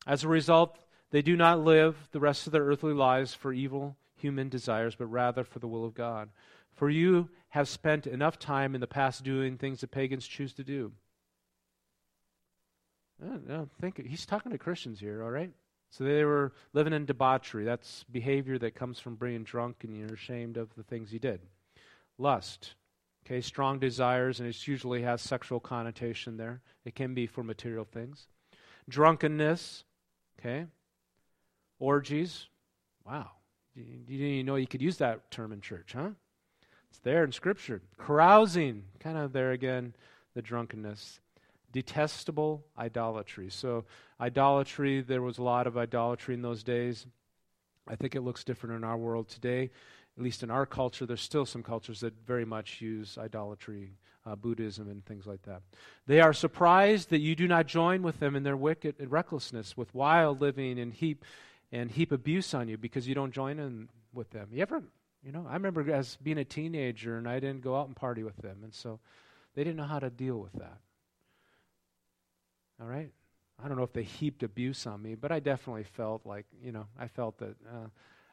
As 0.05 0.23
a 0.23 0.27
result, 0.27 0.77
they 1.11 1.21
do 1.21 1.35
not 1.35 1.59
live 1.59 2.09
the 2.11 2.19
rest 2.19 2.45
of 2.45 2.53
their 2.53 2.63
earthly 2.63 2.93
lives 2.93 3.33
for 3.33 3.51
evil 3.51 3.97
human 4.15 4.49
desires, 4.49 4.95
but 4.95 5.07
rather 5.07 5.43
for 5.43 5.59
the 5.59 5.67
will 5.67 5.85
of 5.85 5.93
God. 5.93 6.29
For 6.73 6.89
you 6.89 7.29
have 7.49 7.67
spent 7.67 8.05
enough 8.05 8.37
time 8.37 8.75
in 8.75 8.81
the 8.81 8.87
past 8.87 9.23
doing 9.23 9.57
things 9.57 9.81
that 9.81 9.91
pagans 9.91 10.27
choose 10.27 10.53
to 10.53 10.63
do. 10.63 10.91
No, 13.19 13.67
think 13.81 14.05
he's 14.05 14.27
talking 14.27 14.51
to 14.51 14.59
Christians 14.59 14.99
here, 14.99 15.23
all 15.23 15.31
right? 15.31 15.51
So 15.89 16.03
they 16.03 16.23
were 16.23 16.53
living 16.73 16.93
in 16.93 17.05
debauchery. 17.05 17.63
That's 17.63 18.03
behavior 18.11 18.59
that 18.59 18.75
comes 18.75 18.99
from 18.99 19.15
being 19.15 19.43
drunk 19.43 19.83
and 19.83 19.97
you're 19.97 20.13
ashamed 20.13 20.57
of 20.57 20.69
the 20.75 20.83
things 20.83 21.11
you 21.11 21.19
did. 21.19 21.39
Lust, 22.17 22.73
okay, 23.25 23.41
strong 23.41 23.79
desires, 23.79 24.39
and 24.39 24.49
it 24.49 24.67
usually 24.67 25.03
has 25.03 25.21
sexual 25.21 25.59
connotation 25.59 26.37
there. 26.37 26.61
It 26.85 26.95
can 26.95 27.13
be 27.13 27.27
for 27.27 27.43
material 27.43 27.85
things. 27.85 28.27
Drunkenness, 28.89 29.83
okay. 30.39 30.65
Orgies, 31.79 32.47
wow. 33.05 33.31
You 33.75 33.83
didn't 33.83 34.25
even 34.25 34.45
know 34.45 34.55
you 34.55 34.67
could 34.67 34.81
use 34.81 34.97
that 34.97 35.29
term 35.29 35.51
in 35.51 35.61
church, 35.61 35.93
huh? 35.95 36.09
It's 36.89 36.99
there 36.99 37.23
in 37.23 37.31
Scripture. 37.31 37.81
Carousing, 37.99 38.85
kind 38.99 39.17
of 39.17 39.33
there 39.33 39.51
again, 39.51 39.93
the 40.33 40.41
drunkenness 40.41 41.19
detestable 41.71 42.65
idolatry. 42.77 43.49
So, 43.49 43.85
idolatry, 44.19 45.01
there 45.01 45.21
was 45.21 45.37
a 45.37 45.43
lot 45.43 45.67
of 45.67 45.77
idolatry 45.77 46.33
in 46.33 46.41
those 46.41 46.63
days. 46.63 47.05
I 47.87 47.95
think 47.95 48.15
it 48.15 48.21
looks 48.21 48.43
different 48.43 48.75
in 48.75 48.83
our 48.83 48.97
world 48.97 49.29
today. 49.29 49.69
At 50.17 50.23
least 50.23 50.41
in 50.41 50.49
our 50.49 50.65
culture, 50.65 51.05
there's 51.05 51.21
still 51.21 51.45
some 51.45 51.61
cultures 51.61 51.99
that 51.99 52.13
very 52.25 52.45
much 52.45 52.81
use 52.81 53.17
idolatry, 53.19 53.91
uh, 54.25 54.35
Buddhism, 54.35 54.89
and 54.89 55.05
things 55.05 55.27
like 55.27 55.43
that. 55.43 55.61
They 56.07 56.21
are 56.21 56.33
surprised 56.33 57.11
that 57.11 57.19
you 57.19 57.35
do 57.35 57.47
not 57.47 57.67
join 57.67 58.01
with 58.01 58.19
them 58.19 58.35
in 58.35 58.41
their 58.41 58.57
wicked 58.57 58.95
recklessness, 58.99 59.77
with 59.77 59.93
wild 59.93 60.41
living 60.41 60.79
and 60.79 60.91
heap 60.91 61.23
and 61.71 61.91
heap 61.91 62.11
abuse 62.11 62.53
on 62.53 62.67
you 62.67 62.77
because 62.77 63.07
you 63.07 63.13
don't 63.13 63.31
join 63.31 63.59
in 63.59 63.89
with 64.13 64.31
them. 64.31 64.49
You 64.51 64.61
ever, 64.63 64.81
you 65.23 65.31
know, 65.31 65.45
I 65.47 65.53
remember 65.53 65.91
as 65.91 66.15
being 66.15 66.39
a 66.39 66.45
teenager 66.45 67.17
and 67.17 67.27
I 67.27 67.39
didn't 67.39 67.61
go 67.61 67.75
out 67.75 67.87
and 67.87 67.95
party 67.95 68.23
with 68.23 68.37
them, 68.37 68.61
and 68.63 68.73
so 68.73 68.99
they 69.53 69.63
didn't 69.63 69.77
know 69.77 69.83
how 69.83 69.99
to 69.99 70.09
deal 70.09 70.39
with 70.39 70.53
that. 70.53 70.79
All 72.81 72.87
right? 72.87 73.11
I 73.63 73.67
don't 73.67 73.77
know 73.77 73.83
if 73.83 73.93
they 73.93 74.03
heaped 74.03 74.43
abuse 74.43 74.87
on 74.87 75.01
me, 75.01 75.15
but 75.15 75.31
I 75.31 75.39
definitely 75.39 75.83
felt 75.83 76.25
like, 76.25 76.45
you 76.63 76.71
know, 76.71 76.85
I 76.97 77.07
felt 77.07 77.39
that 77.39 77.55
uh, 77.67 77.87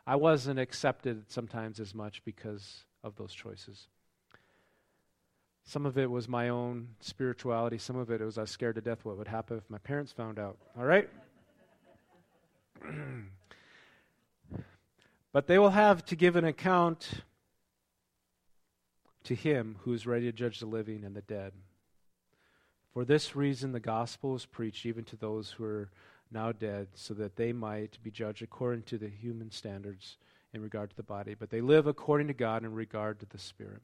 I 0.06 0.16
wasn't 0.16 0.58
accepted 0.58 1.30
sometimes 1.30 1.80
as 1.80 1.94
much 1.94 2.22
because 2.24 2.84
of 3.02 3.16
those 3.16 3.32
choices. 3.32 3.88
Some 5.64 5.86
of 5.86 5.96
it 5.96 6.10
was 6.10 6.28
my 6.28 6.50
own 6.50 6.88
spirituality. 7.00 7.78
Some 7.78 7.96
of 7.96 8.10
it 8.10 8.20
was 8.20 8.36
I 8.36 8.42
was 8.42 8.50
scared 8.50 8.74
to 8.74 8.82
death 8.82 9.04
what 9.04 9.16
would 9.16 9.28
happen 9.28 9.56
if 9.56 9.70
my 9.70 9.78
parents 9.78 10.12
found 10.12 10.38
out. 10.38 10.58
All 10.78 10.84
right? 10.84 11.08
but 15.32 15.46
they 15.46 15.58
will 15.58 15.70
have 15.70 16.04
to 16.06 16.16
give 16.16 16.36
an 16.36 16.44
account 16.44 17.08
to 19.24 19.34
him 19.34 19.76
who 19.82 19.94
is 19.94 20.06
ready 20.06 20.26
to 20.26 20.32
judge 20.32 20.60
the 20.60 20.66
living 20.66 21.02
and 21.02 21.16
the 21.16 21.22
dead. 21.22 21.52
For 22.92 23.06
this 23.06 23.34
reason, 23.34 23.72
the 23.72 23.80
gospel 23.80 24.36
is 24.36 24.44
preached 24.44 24.84
even 24.84 25.04
to 25.04 25.16
those 25.16 25.52
who 25.52 25.64
are 25.64 25.90
now 26.30 26.52
dead, 26.52 26.88
so 26.94 27.14
that 27.14 27.36
they 27.36 27.52
might 27.52 27.98
be 28.02 28.10
judged 28.10 28.42
according 28.42 28.82
to 28.84 28.98
the 28.98 29.08
human 29.08 29.50
standards 29.50 30.16
in 30.52 30.62
regard 30.62 30.90
to 30.90 30.96
the 30.96 31.02
body, 31.02 31.34
but 31.34 31.50
they 31.50 31.60
live 31.60 31.86
according 31.86 32.28
to 32.28 32.34
God 32.34 32.64
in 32.64 32.72
regard 32.72 33.20
to 33.20 33.26
the 33.26 33.38
Spirit. 33.38 33.82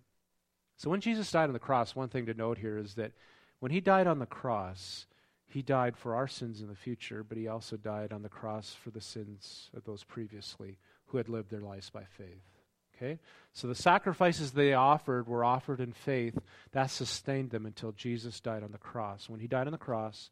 So 0.77 0.89
when 0.89 1.01
Jesus 1.01 1.31
died 1.31 1.45
on 1.49 1.53
the 1.53 1.59
cross, 1.59 1.95
one 1.95 2.09
thing 2.09 2.27
to 2.27 2.35
note 2.35 2.59
here 2.59 2.79
is 2.79 2.95
that 2.95 3.13
when 3.59 3.73
he 3.73 3.81
died 3.81 4.07
on 4.07 4.19
the 4.19 4.27
cross, 4.27 5.07
he 5.47 5.63
died 5.63 5.97
for 5.97 6.15
our 6.15 6.29
sins 6.29 6.63
in 6.63 6.69
the 6.69 6.75
future, 6.75 7.23
but 7.23 7.37
he 7.37 7.49
also 7.49 7.77
died 7.77 8.13
on 8.13 8.23
the 8.23 8.29
cross 8.29 8.73
for 8.73 8.91
the 8.91 9.01
sins 9.01 9.69
of 9.77 9.85
those 9.85 10.05
previously 10.05 10.79
who 11.07 11.19
had 11.19 11.29
lived 11.29 11.51
their 11.51 11.61
lives 11.61 11.91
by 11.91 12.05
faith. 12.05 12.45
Okay? 12.97 13.19
So 13.53 13.67
the 13.67 13.75
sacrifices 13.75 14.53
they 14.53 14.75
offered 14.75 15.27
were 15.27 15.45
offered 15.45 15.81
in 15.81 15.93
faith. 15.93 16.39
That 16.73 16.91
sustained 16.91 17.51
them 17.51 17.67
until 17.67 17.93
Jesus 17.93 18.41
died 18.41 18.63
on 18.63 18.73
the 18.73 18.79
cross. 18.79 19.29
When 19.29 19.41
he 19.41 19.49
died 19.49 19.67
on 19.67 19.73
the 19.73 19.79
cross, 19.79 20.31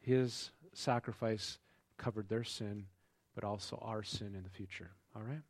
his 0.00 0.50
sacrifice 0.76 1.58
covered 1.96 2.28
their 2.28 2.44
sin, 2.44 2.86
but 3.34 3.44
also 3.44 3.78
our 3.82 4.02
sin 4.02 4.34
in 4.34 4.42
the 4.42 4.50
future. 4.50 4.90
All 5.14 5.22
right? 5.22 5.42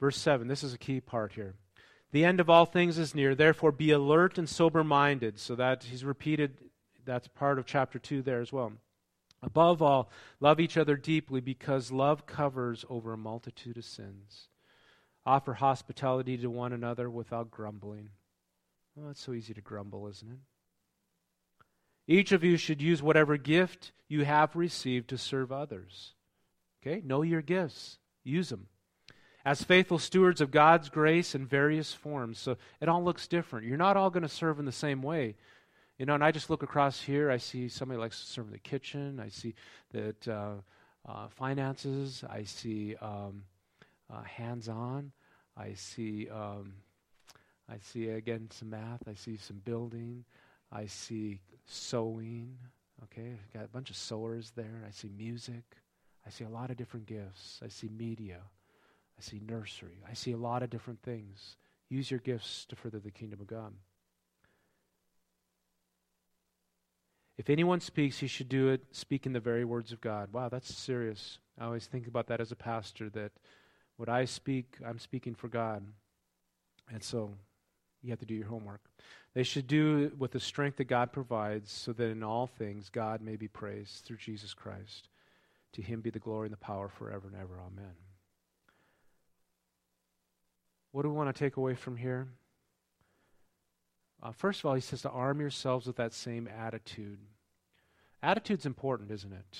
Verse 0.00 0.16
7, 0.16 0.48
this 0.48 0.64
is 0.64 0.74
a 0.74 0.78
key 0.78 1.00
part 1.00 1.32
here. 1.32 1.54
The 2.10 2.24
end 2.24 2.40
of 2.40 2.50
all 2.50 2.66
things 2.66 2.98
is 2.98 3.14
near, 3.14 3.34
therefore 3.34 3.72
be 3.72 3.90
alert 3.90 4.36
and 4.36 4.48
sober 4.48 4.84
minded. 4.84 5.38
So 5.38 5.54
that 5.54 5.84
he's 5.84 6.04
repeated, 6.04 6.58
that's 7.04 7.28
part 7.28 7.58
of 7.58 7.66
chapter 7.66 7.98
2 7.98 8.22
there 8.22 8.40
as 8.40 8.52
well. 8.52 8.72
Above 9.42 9.82
all, 9.82 10.10
love 10.38 10.60
each 10.60 10.76
other 10.76 10.96
deeply 10.96 11.40
because 11.40 11.90
love 11.90 12.26
covers 12.26 12.84
over 12.88 13.12
a 13.12 13.18
multitude 13.18 13.76
of 13.76 13.84
sins. 13.84 14.48
Offer 15.24 15.54
hospitality 15.54 16.36
to 16.38 16.50
one 16.50 16.72
another 16.72 17.08
without 17.10 17.50
grumbling. 17.50 18.10
Well, 18.94 19.10
it's 19.10 19.22
so 19.22 19.32
easy 19.32 19.54
to 19.54 19.60
grumble, 19.60 20.06
isn't 20.08 20.30
it? 20.30 20.38
Each 22.06 22.32
of 22.32 22.42
you 22.42 22.56
should 22.56 22.82
use 22.82 23.02
whatever 23.02 23.36
gift 23.36 23.92
you 24.08 24.24
have 24.24 24.56
received 24.56 25.08
to 25.08 25.18
serve 25.18 25.52
others. 25.52 26.14
Okay? 26.80 27.02
Know 27.04 27.22
your 27.22 27.42
gifts, 27.42 27.98
use 28.24 28.48
them. 28.48 28.66
As 29.44 29.64
faithful 29.64 29.98
stewards 29.98 30.40
of 30.40 30.50
God's 30.50 30.88
grace 30.88 31.34
in 31.34 31.46
various 31.46 31.92
forms. 31.92 32.38
So 32.38 32.56
it 32.80 32.88
all 32.88 33.02
looks 33.02 33.26
different. 33.26 33.66
You're 33.66 33.76
not 33.76 33.96
all 33.96 34.10
going 34.10 34.22
to 34.22 34.28
serve 34.28 34.58
in 34.58 34.66
the 34.66 34.72
same 34.72 35.02
way. 35.02 35.36
You 35.98 36.06
know, 36.06 36.14
and 36.14 36.24
I 36.24 36.30
just 36.30 36.50
look 36.50 36.62
across 36.62 37.00
here, 37.00 37.30
I 37.30 37.36
see 37.36 37.68
somebody 37.68 38.00
likes 38.00 38.20
to 38.20 38.26
serve 38.26 38.46
in 38.46 38.52
the 38.52 38.58
kitchen. 38.58 39.20
I 39.20 39.28
see 39.28 39.54
that 39.92 40.28
uh, 40.28 40.54
uh, 41.08 41.28
finances. 41.28 42.24
I 42.28 42.44
see 42.44 42.96
um, 42.96 43.44
uh, 44.12 44.22
hands-on. 44.22 45.12
I 45.56 45.74
see, 45.74 46.28
um, 46.28 46.74
I 47.68 47.78
see 47.78 48.08
again 48.08 48.48
some 48.50 48.70
math. 48.70 49.02
I 49.08 49.14
see 49.14 49.36
some 49.36 49.60
building. 49.64 50.24
I 50.72 50.86
see 50.86 51.40
sewing. 51.66 52.56
Okay, 53.04 53.38
got 53.52 53.64
a 53.64 53.68
bunch 53.68 53.90
of 53.90 53.96
sewers 53.96 54.52
there. 54.56 54.84
I 54.86 54.90
see 54.90 55.10
music. 55.16 55.64
I 56.26 56.30
see 56.30 56.44
a 56.44 56.48
lot 56.48 56.70
of 56.70 56.76
different 56.76 57.06
gifts. 57.06 57.60
I 57.62 57.68
see 57.68 57.88
media. 57.88 58.38
I 59.18 59.22
see 59.22 59.40
nursery. 59.46 59.98
I 60.08 60.14
see 60.14 60.32
a 60.32 60.36
lot 60.36 60.62
of 60.62 60.70
different 60.70 61.02
things. 61.02 61.56
Use 61.88 62.10
your 62.10 62.20
gifts 62.20 62.64
to 62.66 62.76
further 62.76 63.00
the 63.00 63.10
kingdom 63.10 63.40
of 63.40 63.46
God. 63.46 63.74
If 67.36 67.50
anyone 67.50 67.80
speaks, 67.80 68.18
he 68.18 68.26
should 68.26 68.48
do 68.48 68.68
it 68.68 68.82
speaking 68.92 69.32
the 69.32 69.40
very 69.40 69.64
words 69.64 69.92
of 69.92 70.00
God. 70.00 70.32
Wow, 70.32 70.48
that's 70.48 70.72
serious. 70.72 71.38
I 71.58 71.64
always 71.64 71.86
think 71.86 72.06
about 72.06 72.28
that 72.28 72.40
as 72.40 72.52
a 72.52 72.56
pastor 72.56 73.10
that 73.10 73.32
what 73.96 74.08
I 74.08 74.24
speak, 74.26 74.76
I'm 74.86 74.98
speaking 74.98 75.34
for 75.34 75.48
God. 75.48 75.84
And 76.92 77.02
so 77.02 77.34
you 78.02 78.10
have 78.10 78.18
to 78.20 78.26
do 78.26 78.34
your 78.34 78.46
homework. 78.46 78.80
They 79.34 79.44
should 79.44 79.66
do 79.66 80.04
it 80.04 80.18
with 80.18 80.32
the 80.32 80.40
strength 80.40 80.76
that 80.76 80.84
God 80.84 81.12
provides, 81.12 81.72
so 81.72 81.92
that 81.92 82.04
in 82.04 82.22
all 82.22 82.46
things 82.46 82.90
God 82.90 83.22
may 83.22 83.36
be 83.36 83.48
praised 83.48 84.04
through 84.04 84.18
Jesus 84.18 84.52
Christ. 84.52 85.08
To 85.74 85.82
him 85.82 86.00
be 86.00 86.10
the 86.10 86.18
glory 86.18 86.46
and 86.46 86.52
the 86.52 86.58
power 86.58 86.88
forever 86.88 87.28
and 87.28 87.36
ever. 87.36 87.58
Amen. 87.58 87.94
What 90.90 91.02
do 91.02 91.08
we 91.08 91.16
want 91.16 91.34
to 91.34 91.38
take 91.38 91.56
away 91.56 91.74
from 91.74 91.96
here? 91.96 92.28
Uh, 94.22 94.32
first 94.32 94.60
of 94.60 94.66
all, 94.66 94.74
he 94.74 94.80
says 94.80 95.02
to 95.02 95.10
arm 95.10 95.40
yourselves 95.40 95.86
with 95.86 95.96
that 95.96 96.12
same 96.12 96.46
attitude. 96.46 97.18
Attitude's 98.22 98.66
important, 98.66 99.10
isn't 99.10 99.32
it? 99.32 99.58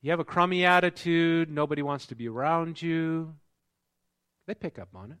You 0.00 0.10
have 0.10 0.20
a 0.20 0.24
crummy 0.24 0.64
attitude, 0.64 1.50
nobody 1.50 1.82
wants 1.82 2.06
to 2.06 2.14
be 2.14 2.28
around 2.28 2.80
you. 2.80 3.34
They 4.46 4.54
pick 4.54 4.78
up 4.78 4.88
on 4.94 5.12
it. 5.12 5.18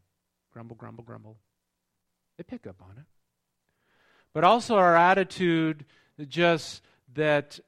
Grumble, 0.52 0.76
grumble, 0.76 1.04
grumble. 1.04 1.36
They 2.36 2.44
pick 2.44 2.66
up 2.66 2.76
on 2.82 2.96
it. 2.98 3.04
But 4.32 4.44
also 4.44 4.76
our 4.76 4.96
attitude, 4.96 5.84
just 6.28 6.82
that 7.14 7.58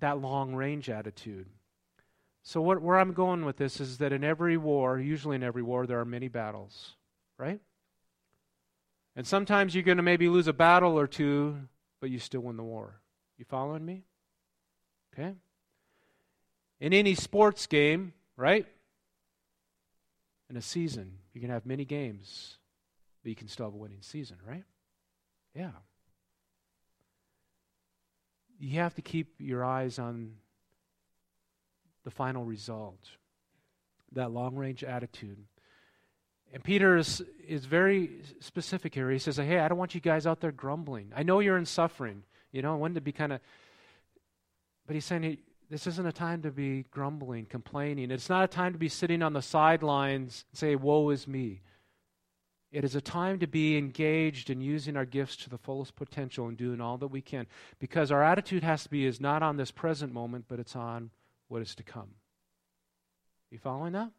that 0.00 0.20
long 0.20 0.54
range 0.54 0.88
attitude. 0.88 1.46
So, 2.42 2.60
what, 2.60 2.82
where 2.82 2.98
I'm 2.98 3.12
going 3.12 3.44
with 3.44 3.58
this 3.58 3.80
is 3.80 3.98
that 3.98 4.12
in 4.12 4.24
every 4.24 4.56
war, 4.56 4.98
usually 4.98 5.36
in 5.36 5.42
every 5.42 5.62
war, 5.62 5.86
there 5.86 6.00
are 6.00 6.06
many 6.06 6.28
battles, 6.28 6.94
right? 7.38 7.60
And 9.14 9.26
sometimes 9.26 9.74
you're 9.74 9.84
going 9.84 9.98
to 9.98 10.02
maybe 10.02 10.28
lose 10.28 10.48
a 10.48 10.52
battle 10.52 10.98
or 10.98 11.06
two, 11.06 11.58
but 12.00 12.10
you 12.10 12.18
still 12.18 12.40
win 12.40 12.56
the 12.56 12.62
war. 12.62 13.00
You 13.38 13.44
following 13.44 13.84
me? 13.84 14.04
Okay? 15.12 15.34
In 16.80 16.92
any 16.92 17.14
sports 17.14 17.66
game, 17.66 18.14
right? 18.36 18.66
In 20.48 20.56
a 20.56 20.62
season, 20.62 21.18
you 21.34 21.40
can 21.40 21.50
have 21.50 21.66
many 21.66 21.84
games, 21.84 22.56
but 23.22 23.30
you 23.30 23.36
can 23.36 23.48
still 23.48 23.66
have 23.66 23.74
a 23.74 23.78
winning 23.78 24.02
season, 24.02 24.36
right? 24.46 24.64
Yeah. 25.54 25.70
You 28.58 28.80
have 28.80 28.94
to 28.94 29.02
keep 29.02 29.34
your 29.38 29.64
eyes 29.64 29.98
on 29.98 30.34
the 32.04 32.10
final 32.10 32.44
result, 32.44 33.00
that 34.12 34.30
long 34.30 34.56
range 34.56 34.84
attitude. 34.84 35.38
And 36.52 36.64
Peter 36.64 36.96
is, 36.96 37.22
is 37.46 37.64
very 37.64 38.22
specific 38.40 38.94
here. 38.94 39.10
He 39.10 39.18
says, 39.18 39.36
Hey, 39.36 39.58
I 39.58 39.68
don't 39.68 39.78
want 39.78 39.94
you 39.94 40.00
guys 40.00 40.26
out 40.26 40.40
there 40.40 40.52
grumbling. 40.52 41.12
I 41.14 41.22
know 41.22 41.40
you're 41.40 41.58
in 41.58 41.66
suffering. 41.66 42.24
You 42.52 42.62
know, 42.62 42.72
I 42.72 42.76
wanted 42.76 42.94
to 42.94 43.00
be 43.00 43.12
kind 43.12 43.32
of. 43.32 43.40
But 44.86 44.94
he's 44.94 45.04
saying, 45.04 45.22
hey, 45.22 45.38
this 45.70 45.86
isn't 45.86 46.04
a 46.04 46.12
time 46.12 46.42
to 46.42 46.50
be 46.50 46.84
grumbling, 46.90 47.46
complaining. 47.46 48.10
It's 48.10 48.28
not 48.28 48.42
a 48.42 48.48
time 48.48 48.72
to 48.72 48.78
be 48.78 48.88
sitting 48.88 49.22
on 49.22 49.32
the 49.32 49.42
sidelines 49.42 50.44
and 50.50 50.58
say, 50.58 50.74
Woe 50.74 51.10
is 51.10 51.28
me. 51.28 51.60
It 52.72 52.84
is 52.84 52.94
a 52.94 53.00
time 53.00 53.40
to 53.40 53.48
be 53.48 53.76
engaged 53.76 54.48
in 54.48 54.60
using 54.60 54.96
our 54.96 55.04
gifts 55.04 55.36
to 55.36 55.50
the 55.50 55.58
fullest 55.58 55.96
potential 55.96 56.46
and 56.46 56.56
doing 56.56 56.80
all 56.80 56.98
that 56.98 57.08
we 57.08 57.20
can. 57.20 57.46
Because 57.80 58.12
our 58.12 58.22
attitude 58.22 58.62
has 58.62 58.84
to 58.84 58.90
be 58.90 59.06
is 59.06 59.20
not 59.20 59.42
on 59.42 59.56
this 59.56 59.72
present 59.72 60.12
moment, 60.12 60.44
but 60.46 60.60
it's 60.60 60.76
on 60.76 61.10
what 61.48 61.62
is 61.62 61.74
to 61.74 61.82
come. 61.82 62.10
You 63.50 63.58
following 63.58 63.92
that? 63.94 64.12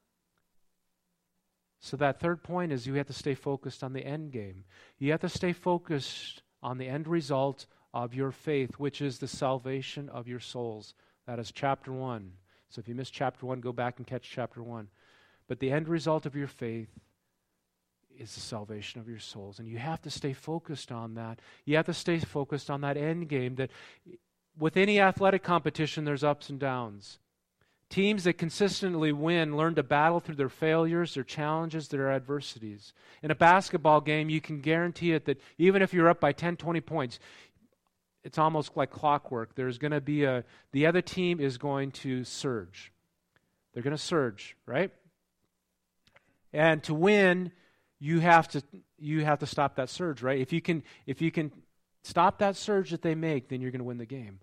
So, 1.79 1.97
that 1.97 2.19
third 2.19 2.43
point 2.43 2.71
is 2.71 2.85
you 2.85 2.93
have 2.95 3.07
to 3.07 3.13
stay 3.13 3.33
focused 3.33 3.83
on 3.83 3.93
the 3.93 4.05
end 4.05 4.31
game. 4.31 4.65
You 4.99 5.11
have 5.11 5.21
to 5.21 5.29
stay 5.29 5.53
focused 5.53 6.43
on 6.61 6.77
the 6.77 6.87
end 6.87 7.07
result 7.07 7.65
of 7.93 8.13
your 8.13 8.31
faith, 8.31 8.77
which 8.77 9.01
is 9.01 9.17
the 9.17 9.27
salvation 9.27 10.07
of 10.09 10.27
your 10.27 10.39
souls. 10.39 10.93
That 11.25 11.39
is 11.39 11.51
chapter 11.51 11.91
1. 11.91 12.33
So, 12.69 12.79
if 12.79 12.87
you 12.87 12.93
missed 12.93 13.13
chapter 13.13 13.45
1, 13.47 13.61
go 13.61 13.71
back 13.71 13.97
and 13.97 14.05
catch 14.05 14.29
chapter 14.29 14.61
1. 14.61 14.89
But 15.47 15.59
the 15.59 15.71
end 15.71 15.87
result 15.87 16.27
of 16.27 16.35
your 16.35 16.47
faith 16.47 16.89
is 18.17 18.33
the 18.35 18.41
salvation 18.41 18.99
of 18.99 19.07
your 19.07 19.19
souls. 19.19 19.59
And 19.59 19.67
you 19.67 19.77
have 19.77 20.01
to 20.01 20.09
stay 20.09 20.33
focused 20.33 20.91
on 20.91 21.15
that. 21.15 21.39
You 21.65 21.75
have 21.77 21.85
to 21.87 21.93
stay 21.93 22.19
focused 22.19 22.69
on 22.69 22.81
that 22.81 22.97
end 22.97 23.29
game 23.29 23.55
that 23.55 23.71
with 24.57 24.77
any 24.77 24.99
athletic 24.99 25.43
competition, 25.43 26.05
there's 26.05 26.23
ups 26.23 26.49
and 26.49 26.59
downs. 26.59 27.19
Teams 27.89 28.23
that 28.23 28.37
consistently 28.37 29.11
win 29.11 29.57
learn 29.57 29.75
to 29.75 29.83
battle 29.83 30.19
through 30.19 30.35
their 30.35 30.49
failures, 30.49 31.13
their 31.13 31.23
challenges, 31.23 31.89
their 31.89 32.09
adversities. 32.09 32.93
In 33.21 33.31
a 33.31 33.35
basketball 33.35 33.99
game, 33.99 34.29
you 34.29 34.39
can 34.39 34.61
guarantee 34.61 35.11
it 35.11 35.25
that 35.25 35.41
even 35.57 35.81
if 35.81 35.93
you're 35.93 36.09
up 36.09 36.21
by 36.21 36.31
10, 36.31 36.55
20 36.55 36.79
points, 36.81 37.19
it's 38.23 38.37
almost 38.37 38.77
like 38.77 38.91
clockwork. 38.91 39.55
There's 39.55 39.77
going 39.77 39.91
to 39.91 40.01
be 40.01 40.23
a, 40.23 40.43
the 40.71 40.85
other 40.85 41.01
team 41.01 41.39
is 41.39 41.57
going 41.57 41.91
to 41.91 42.23
surge. 42.23 42.91
They're 43.73 43.83
going 43.83 43.95
to 43.95 44.01
surge, 44.01 44.55
right? 44.65 44.91
And 46.53 46.83
to 46.83 46.93
win, 46.93 47.51
you 48.01 48.19
have 48.19 48.47
to, 48.47 48.63
you 48.97 49.23
have 49.23 49.39
to 49.39 49.45
stop 49.45 49.75
that 49.75 49.87
surge, 49.87 50.23
right? 50.23 50.39
If 50.39 50.51
you 50.51 50.59
can, 50.59 50.81
if 51.05 51.21
you 51.21 51.31
can 51.31 51.51
stop 52.01 52.39
that 52.39 52.55
surge 52.55 52.89
that 52.89 53.03
they 53.03 53.13
make, 53.13 53.47
then 53.47 53.61
you're 53.61 53.69
going 53.69 53.79
to 53.79 53.85
win 53.85 53.99
the 53.99 54.07
game. 54.07 54.39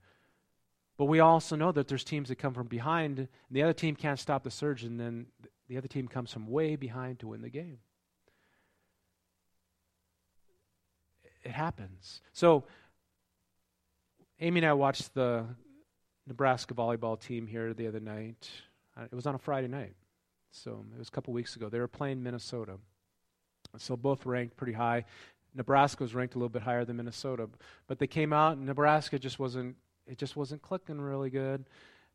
But 0.96 1.06
we 1.06 1.18
also 1.18 1.56
know 1.56 1.72
that 1.72 1.88
there's 1.88 2.04
teams 2.04 2.28
that 2.28 2.36
come 2.36 2.54
from 2.54 2.68
behind, 2.68 3.18
and 3.18 3.28
the 3.50 3.64
other 3.64 3.72
team 3.72 3.96
can't 3.96 4.18
stop 4.18 4.44
the 4.44 4.50
surge, 4.52 4.84
and 4.84 4.98
then 4.98 5.26
the 5.68 5.76
other 5.76 5.88
team 5.88 6.06
comes 6.06 6.32
from 6.32 6.46
way 6.46 6.76
behind 6.76 7.18
to 7.18 7.26
win 7.26 7.42
the 7.42 7.50
game. 7.50 7.78
It 11.42 11.50
happens. 11.50 12.20
So, 12.32 12.64
Amy 14.38 14.60
and 14.60 14.66
I 14.68 14.72
watched 14.74 15.14
the 15.14 15.46
Nebraska 16.28 16.74
volleyball 16.74 17.20
team 17.20 17.48
here 17.48 17.74
the 17.74 17.88
other 17.88 18.00
night. 18.00 18.48
Uh, 18.96 19.04
it 19.10 19.14
was 19.14 19.26
on 19.26 19.34
a 19.34 19.38
Friday 19.38 19.68
night, 19.68 19.94
so 20.52 20.84
it 20.94 20.98
was 20.98 21.08
a 21.08 21.10
couple 21.10 21.32
weeks 21.32 21.56
ago. 21.56 21.68
They 21.68 21.80
were 21.80 21.88
playing 21.88 22.22
Minnesota. 22.22 22.78
So 23.76 23.96
both 23.96 24.26
ranked 24.26 24.56
pretty 24.56 24.72
high. 24.72 25.04
Nebraska 25.54 26.02
was 26.02 26.14
ranked 26.14 26.34
a 26.34 26.38
little 26.38 26.48
bit 26.48 26.62
higher 26.62 26.84
than 26.84 26.96
Minnesota, 26.96 27.48
but 27.86 27.98
they 27.98 28.06
came 28.06 28.32
out 28.32 28.56
and 28.56 28.66
Nebraska 28.66 29.18
just 29.18 29.38
wasn't 29.38 29.76
it 30.06 30.18
just 30.18 30.36
wasn't 30.36 30.62
clicking 30.62 31.00
really 31.00 31.30
good. 31.30 31.66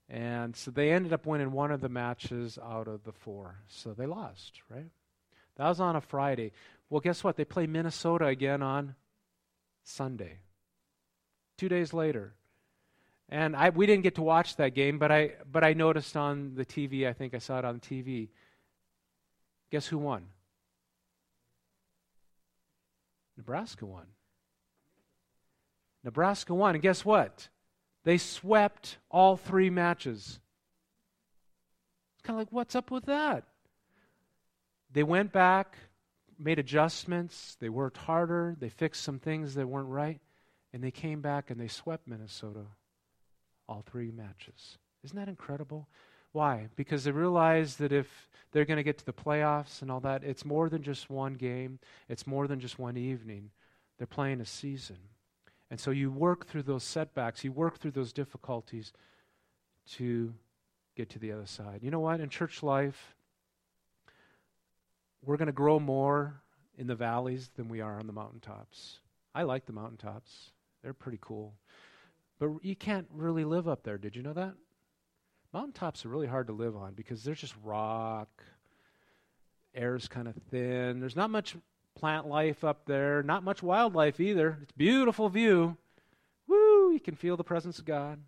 And 0.09 0.55
so 0.55 0.71
they 0.71 0.91
ended 0.91 1.13
up 1.13 1.25
winning 1.25 1.51
one 1.51 1.71
of 1.71 1.81
the 1.81 1.89
matches 1.89 2.57
out 2.61 2.87
of 2.87 3.03
the 3.03 3.11
four. 3.11 3.55
So 3.67 3.93
they 3.93 4.05
lost, 4.05 4.61
right? 4.69 4.89
That 5.57 5.67
was 5.67 5.79
on 5.79 5.95
a 5.95 6.01
Friday. 6.01 6.51
Well, 6.89 7.01
guess 7.01 7.23
what? 7.23 7.37
They 7.37 7.45
play 7.45 7.67
Minnesota 7.67 8.25
again 8.25 8.61
on 8.61 8.95
Sunday. 9.83 10.39
Two 11.57 11.69
days 11.69 11.93
later. 11.93 12.33
And 13.29 13.55
I, 13.55 13.69
we 13.69 13.85
didn't 13.85 14.03
get 14.03 14.15
to 14.15 14.21
watch 14.21 14.57
that 14.57 14.73
game, 14.75 14.99
but 14.99 15.11
I, 15.11 15.31
but 15.49 15.63
I 15.63 15.73
noticed 15.73 16.17
on 16.17 16.55
the 16.55 16.65
TV, 16.65 17.07
I 17.07 17.13
think 17.13 17.33
I 17.33 17.37
saw 17.37 17.59
it 17.59 17.65
on 17.65 17.79
TV. 17.79 18.29
Guess 19.71 19.87
who 19.87 19.97
won? 19.97 20.25
Nebraska 23.37 23.85
won. 23.85 24.05
Nebraska 26.03 26.53
won. 26.53 26.75
And 26.75 26.81
guess 26.81 27.05
what? 27.05 27.49
They 28.03 28.17
swept 28.17 28.97
all 29.09 29.37
three 29.37 29.69
matches. 29.69 30.39
It's 32.15 32.21
kind 32.23 32.39
of 32.39 32.41
like, 32.41 32.51
what's 32.51 32.75
up 32.75 32.91
with 32.91 33.05
that? 33.05 33.45
They 34.91 35.03
went 35.03 35.31
back, 35.31 35.75
made 36.37 36.59
adjustments, 36.59 37.57
they 37.59 37.69
worked 37.69 37.97
harder, 37.97 38.55
they 38.59 38.69
fixed 38.69 39.01
some 39.01 39.17
things 39.19 39.55
that 39.55 39.67
weren't 39.67 39.89
right, 39.89 40.19
and 40.71 40.83
they 40.83 40.91
came 40.91 41.21
back 41.21 41.49
and 41.49 41.59
they 41.59 41.67
swept 41.67 42.07
Minnesota 42.07 42.65
all 43.67 43.83
three 43.85 44.11
matches. 44.11 44.77
Isn't 45.03 45.17
that 45.17 45.29
incredible? 45.29 45.87
Why? 46.33 46.67
Because 46.75 47.05
they 47.05 47.11
realize 47.11 47.77
that 47.77 47.93
if 47.93 48.29
they're 48.51 48.65
going 48.65 48.77
to 48.77 48.83
get 48.83 48.97
to 48.97 49.05
the 49.05 49.13
playoffs 49.13 49.81
and 49.81 49.89
all 49.89 50.01
that, 50.01 50.23
it's 50.23 50.43
more 50.43 50.67
than 50.67 50.83
just 50.83 51.09
one 51.09 51.35
game, 51.35 51.79
it's 52.09 52.27
more 52.27 52.47
than 52.47 52.59
just 52.59 52.77
one 52.77 52.97
evening. 52.97 53.51
They're 53.97 54.07
playing 54.07 54.41
a 54.41 54.45
season. 54.45 54.97
And 55.71 55.79
so 55.79 55.91
you 55.91 56.11
work 56.11 56.45
through 56.45 56.63
those 56.63 56.83
setbacks, 56.83 57.43
you 57.43 57.51
work 57.51 57.79
through 57.79 57.91
those 57.91 58.13
difficulties 58.13 58.91
to 59.93 60.33
get 60.95 61.09
to 61.11 61.19
the 61.19 61.31
other 61.31 61.45
side. 61.45 61.79
You 61.81 61.91
know 61.91 61.99
what? 61.99 62.19
In 62.19 62.29
church 62.29 62.61
life, 62.61 63.15
we're 65.25 65.37
going 65.37 65.47
to 65.47 65.51
grow 65.51 65.79
more 65.79 66.41
in 66.77 66.87
the 66.87 66.95
valleys 66.95 67.49
than 67.55 67.69
we 67.69 67.81
are 67.81 67.99
on 67.99 68.07
the 68.07 68.13
mountaintops. 68.13 68.99
I 69.33 69.43
like 69.43 69.65
the 69.65 69.73
mountaintops, 69.73 70.51
they're 70.83 70.93
pretty 70.93 71.19
cool. 71.21 71.53
But 72.39 72.49
you 72.61 72.75
can't 72.75 73.07
really 73.11 73.45
live 73.45 73.67
up 73.67 73.83
there. 73.83 73.97
Did 73.97 74.15
you 74.15 74.21
know 74.21 74.33
that? 74.33 74.53
Mountaintops 75.53 76.03
are 76.03 76.09
really 76.09 76.27
hard 76.27 76.47
to 76.47 76.53
live 76.53 76.75
on 76.75 76.93
because 76.93 77.23
they're 77.23 77.35
just 77.35 77.53
rock. 77.63 78.43
Air's 79.75 80.07
kind 80.07 80.27
of 80.27 80.35
thin. 80.49 80.99
There's 80.99 81.15
not 81.15 81.29
much 81.29 81.55
plant 81.95 82.27
life 82.27 82.63
up 82.63 82.85
there, 82.85 83.21
not 83.21 83.43
much 83.43 83.61
wildlife 83.61 84.19
either. 84.19 84.57
It's 84.63 84.71
beautiful 84.71 85.29
view. 85.29 85.77
Woo, 86.47 86.91
you 86.91 86.99
can 86.99 87.15
feel 87.15 87.37
the 87.37 87.43
presence 87.43 87.79
of 87.79 87.85
God. 87.85 88.19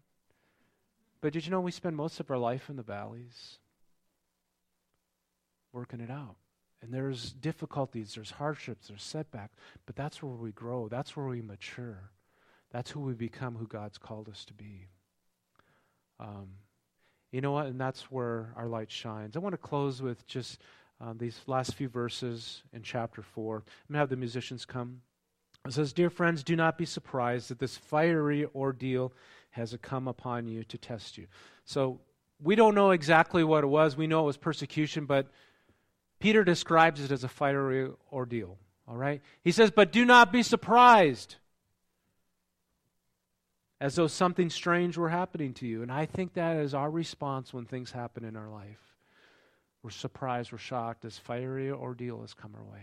But 1.21 1.33
did 1.33 1.45
you 1.45 1.51
know 1.51 1.61
we 1.61 1.71
spend 1.71 1.95
most 1.95 2.19
of 2.19 2.29
our 2.29 2.37
life 2.37 2.69
in 2.69 2.75
the 2.75 2.83
valleys 2.83 3.57
working 5.73 5.99
it 5.99 6.11
out? 6.11 6.35
And 6.81 6.93
there's 6.93 7.33
difficulties, 7.33 8.13
there's 8.13 8.31
hardships, 8.31 8.87
there's 8.87 9.01
setbacks, 9.01 9.55
but 9.87 9.95
that's 9.95 10.21
where 10.21 10.35
we 10.35 10.51
grow. 10.51 10.87
That's 10.87 11.17
where 11.17 11.25
we 11.25 11.41
mature. 11.41 12.11
That's 12.71 12.91
who 12.91 12.99
we 12.99 13.13
become, 13.13 13.55
who 13.55 13.65
God's 13.65 13.97
called 13.97 14.29
us 14.29 14.45
to 14.45 14.53
be. 14.53 14.89
Um, 16.19 16.49
you 17.35 17.41
know 17.41 17.51
what? 17.51 17.65
And 17.65 17.77
that's 17.77 18.03
where 18.03 18.53
our 18.55 18.65
light 18.65 18.89
shines. 18.89 19.35
I 19.35 19.39
want 19.39 19.51
to 19.51 19.57
close 19.57 20.01
with 20.01 20.25
just 20.25 20.61
um, 21.01 21.17
these 21.17 21.37
last 21.47 21.73
few 21.73 21.89
verses 21.89 22.63
in 22.71 22.81
chapter 22.81 23.21
4. 23.21 23.57
I'm 23.57 23.61
going 23.61 23.95
to 23.95 23.99
have 23.99 24.09
the 24.09 24.15
musicians 24.15 24.63
come. 24.63 25.01
It 25.67 25.73
says, 25.73 25.91
Dear 25.91 26.09
friends, 26.09 26.45
do 26.45 26.55
not 26.55 26.77
be 26.77 26.85
surprised 26.85 27.49
that 27.49 27.59
this 27.59 27.75
fiery 27.75 28.47
ordeal 28.55 29.11
has 29.49 29.75
come 29.81 30.07
upon 30.07 30.47
you 30.47 30.63
to 30.63 30.77
test 30.77 31.17
you. 31.17 31.27
So 31.65 31.99
we 32.41 32.55
don't 32.55 32.73
know 32.73 32.91
exactly 32.91 33.43
what 33.43 33.65
it 33.65 33.67
was. 33.67 33.97
We 33.97 34.07
know 34.07 34.21
it 34.21 34.27
was 34.27 34.37
persecution, 34.37 35.05
but 35.05 35.29
Peter 36.21 36.45
describes 36.45 37.03
it 37.03 37.11
as 37.11 37.25
a 37.25 37.27
fiery 37.27 37.91
ordeal. 38.13 38.57
All 38.87 38.95
right? 38.95 39.21
He 39.43 39.51
says, 39.51 39.71
But 39.71 39.91
do 39.91 40.05
not 40.05 40.31
be 40.31 40.41
surprised 40.41 41.35
as 43.85 43.93
though 43.93 44.07
something 44.07 44.49
strange 44.49 44.97
were 44.97 45.09
happening 45.09 45.53
to 45.53 45.67
you. 45.67 45.83
And 45.83 45.91
I 45.91 46.07
think 46.07 46.33
that 46.33 46.57
is 46.57 46.73
our 46.73 46.89
response 46.89 47.53
when 47.53 47.65
things 47.65 47.91
happen 47.91 48.25
in 48.25 48.35
our 48.35 48.49
life. 48.49 48.81
We're 49.83 49.91
surprised, 49.91 50.51
we're 50.51 50.57
shocked 50.57 51.05
as 51.05 51.19
fiery 51.19 51.69
ordeal 51.69 52.21
has 52.21 52.33
come 52.33 52.55
our 52.55 52.63
way. 52.63 52.81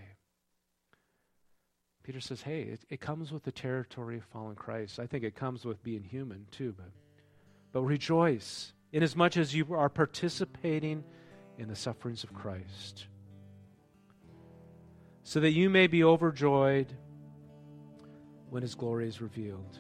Peter 2.04 2.20
says, 2.20 2.42
hey, 2.42 2.62
it, 2.62 2.84
it 2.88 3.00
comes 3.00 3.32
with 3.32 3.42
the 3.42 3.50
territory 3.50 4.18
of 4.18 4.24
fallen 4.26 4.54
Christ. 4.54 5.00
I 5.00 5.08
think 5.08 5.24
it 5.24 5.34
comes 5.34 5.64
with 5.64 5.82
being 5.82 6.04
human 6.04 6.46
too, 6.52 6.72
but, 6.78 6.92
but 7.72 7.82
rejoice. 7.82 8.72
inasmuch 8.92 9.36
as 9.36 9.52
you 9.52 9.74
are 9.74 9.88
participating 9.88 11.02
in 11.58 11.66
the 11.66 11.76
sufferings 11.76 12.22
of 12.22 12.32
Christ, 12.32 13.06
so 15.24 15.40
that 15.40 15.50
you 15.50 15.68
may 15.68 15.88
be 15.88 16.04
overjoyed 16.04 16.92
when 18.50 18.62
his 18.62 18.76
glory 18.76 19.08
is 19.08 19.20
revealed. 19.20 19.78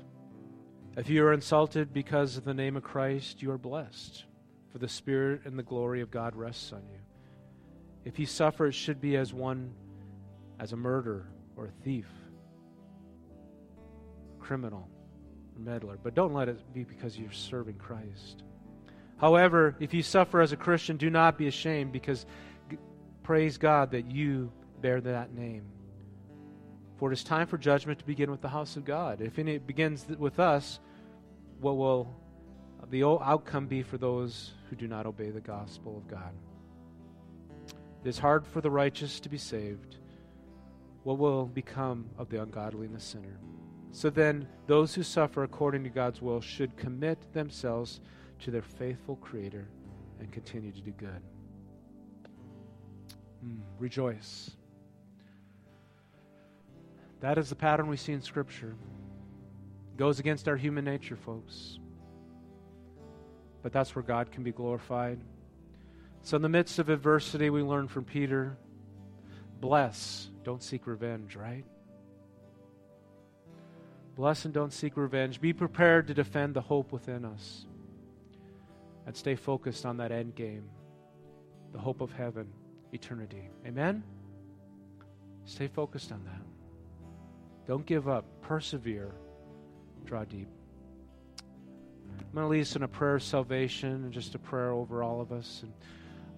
If 0.94 1.08
you 1.08 1.24
are 1.24 1.32
insulted 1.32 1.94
because 1.94 2.36
of 2.36 2.44
the 2.44 2.52
name 2.52 2.76
of 2.76 2.82
Christ, 2.82 3.40
you 3.40 3.50
are 3.50 3.56
blessed, 3.56 4.24
for 4.70 4.78
the 4.78 4.88
Spirit 4.88 5.42
and 5.46 5.58
the 5.58 5.62
glory 5.62 6.02
of 6.02 6.10
God 6.10 6.36
rests 6.36 6.70
on 6.70 6.82
you. 6.92 6.98
If 8.04 8.18
you 8.18 8.26
suffer, 8.26 8.66
it 8.66 8.74
should 8.74 9.00
be 9.00 9.16
as 9.16 9.32
one, 9.32 9.72
as 10.60 10.74
a 10.74 10.76
murderer 10.76 11.26
or 11.56 11.66
a 11.66 11.82
thief, 11.82 12.06
criminal, 14.38 14.86
meddler. 15.56 15.98
But 16.02 16.14
don't 16.14 16.34
let 16.34 16.50
it 16.50 16.58
be 16.74 16.84
because 16.84 17.18
you're 17.18 17.32
serving 17.32 17.76
Christ. 17.76 18.42
However, 19.16 19.74
if 19.80 19.94
you 19.94 20.02
suffer 20.02 20.42
as 20.42 20.52
a 20.52 20.56
Christian, 20.56 20.98
do 20.98 21.08
not 21.08 21.38
be 21.38 21.46
ashamed 21.46 21.92
because 21.92 22.26
praise 23.22 23.56
God 23.56 23.92
that 23.92 24.10
you 24.10 24.52
bear 24.82 25.00
that 25.00 25.32
name. 25.32 25.64
For 27.02 27.10
it 27.10 27.14
is 27.14 27.24
time 27.24 27.48
for 27.48 27.58
judgment 27.58 27.98
to 27.98 28.06
begin 28.06 28.30
with 28.30 28.42
the 28.42 28.48
house 28.48 28.76
of 28.76 28.84
God. 28.84 29.20
If 29.20 29.36
it 29.36 29.66
begins 29.66 30.06
with 30.06 30.38
us, 30.38 30.78
what 31.60 31.76
will 31.76 32.14
the 32.90 33.02
outcome 33.02 33.66
be 33.66 33.82
for 33.82 33.98
those 33.98 34.52
who 34.70 34.76
do 34.76 34.86
not 34.86 35.04
obey 35.04 35.30
the 35.30 35.40
gospel 35.40 35.96
of 35.96 36.06
God? 36.06 36.32
It 38.04 38.08
is 38.08 38.20
hard 38.20 38.46
for 38.46 38.60
the 38.60 38.70
righteous 38.70 39.18
to 39.18 39.28
be 39.28 39.36
saved. 39.36 39.96
What 41.02 41.18
will 41.18 41.46
become 41.46 42.08
of 42.18 42.28
the 42.28 42.40
ungodly 42.40 42.86
and 42.86 42.94
the 42.94 43.00
sinner? 43.00 43.36
So 43.90 44.08
then, 44.08 44.46
those 44.68 44.94
who 44.94 45.02
suffer 45.02 45.42
according 45.42 45.82
to 45.82 45.90
God's 45.90 46.22
will 46.22 46.40
should 46.40 46.76
commit 46.76 47.32
themselves 47.32 48.00
to 48.42 48.52
their 48.52 48.62
faithful 48.62 49.16
Creator 49.16 49.66
and 50.20 50.30
continue 50.30 50.70
to 50.70 50.80
do 50.80 50.92
good. 50.92 51.20
Mm, 53.44 53.58
rejoice. 53.80 54.52
That 57.22 57.38
is 57.38 57.48
the 57.48 57.54
pattern 57.54 57.86
we 57.86 57.96
see 57.96 58.12
in 58.12 58.20
Scripture. 58.20 58.74
It 59.94 59.96
goes 59.96 60.18
against 60.18 60.48
our 60.48 60.56
human 60.56 60.84
nature, 60.84 61.14
folks. 61.14 61.78
But 63.62 63.72
that's 63.72 63.94
where 63.94 64.02
God 64.02 64.32
can 64.32 64.42
be 64.42 64.50
glorified. 64.50 65.20
So, 66.22 66.34
in 66.36 66.42
the 66.42 66.48
midst 66.48 66.80
of 66.80 66.88
adversity, 66.88 67.48
we 67.48 67.62
learn 67.62 67.88
from 67.88 68.04
Peter 68.04 68.58
bless, 69.60 70.28
don't 70.42 70.62
seek 70.62 70.88
revenge, 70.88 71.36
right? 71.36 71.64
Bless 74.16 74.44
and 74.44 74.52
don't 74.52 74.72
seek 74.72 74.96
revenge. 74.96 75.40
Be 75.40 75.52
prepared 75.52 76.08
to 76.08 76.14
defend 76.14 76.54
the 76.54 76.60
hope 76.60 76.90
within 76.90 77.24
us 77.24 77.66
and 79.06 79.16
stay 79.16 79.36
focused 79.36 79.86
on 79.86 79.96
that 79.98 80.10
end 80.10 80.34
game, 80.34 80.64
the 81.72 81.78
hope 81.78 82.00
of 82.00 82.12
heaven, 82.12 82.48
eternity. 82.92 83.48
Amen? 83.64 84.02
Stay 85.44 85.68
focused 85.68 86.10
on 86.10 86.24
that. 86.24 86.51
Don't 87.66 87.86
give 87.86 88.08
up. 88.08 88.24
Persevere. 88.42 89.12
Draw 90.04 90.24
deep. 90.24 90.48
I'm 92.18 92.34
going 92.34 92.44
to 92.44 92.48
lead 92.48 92.60
us 92.62 92.76
in 92.76 92.82
a 92.82 92.88
prayer 92.88 93.16
of 93.16 93.22
salvation 93.22 93.90
and 93.90 94.12
just 94.12 94.34
a 94.34 94.38
prayer 94.38 94.72
over 94.72 95.02
all 95.02 95.20
of 95.20 95.32
us. 95.32 95.62
And 95.62 95.72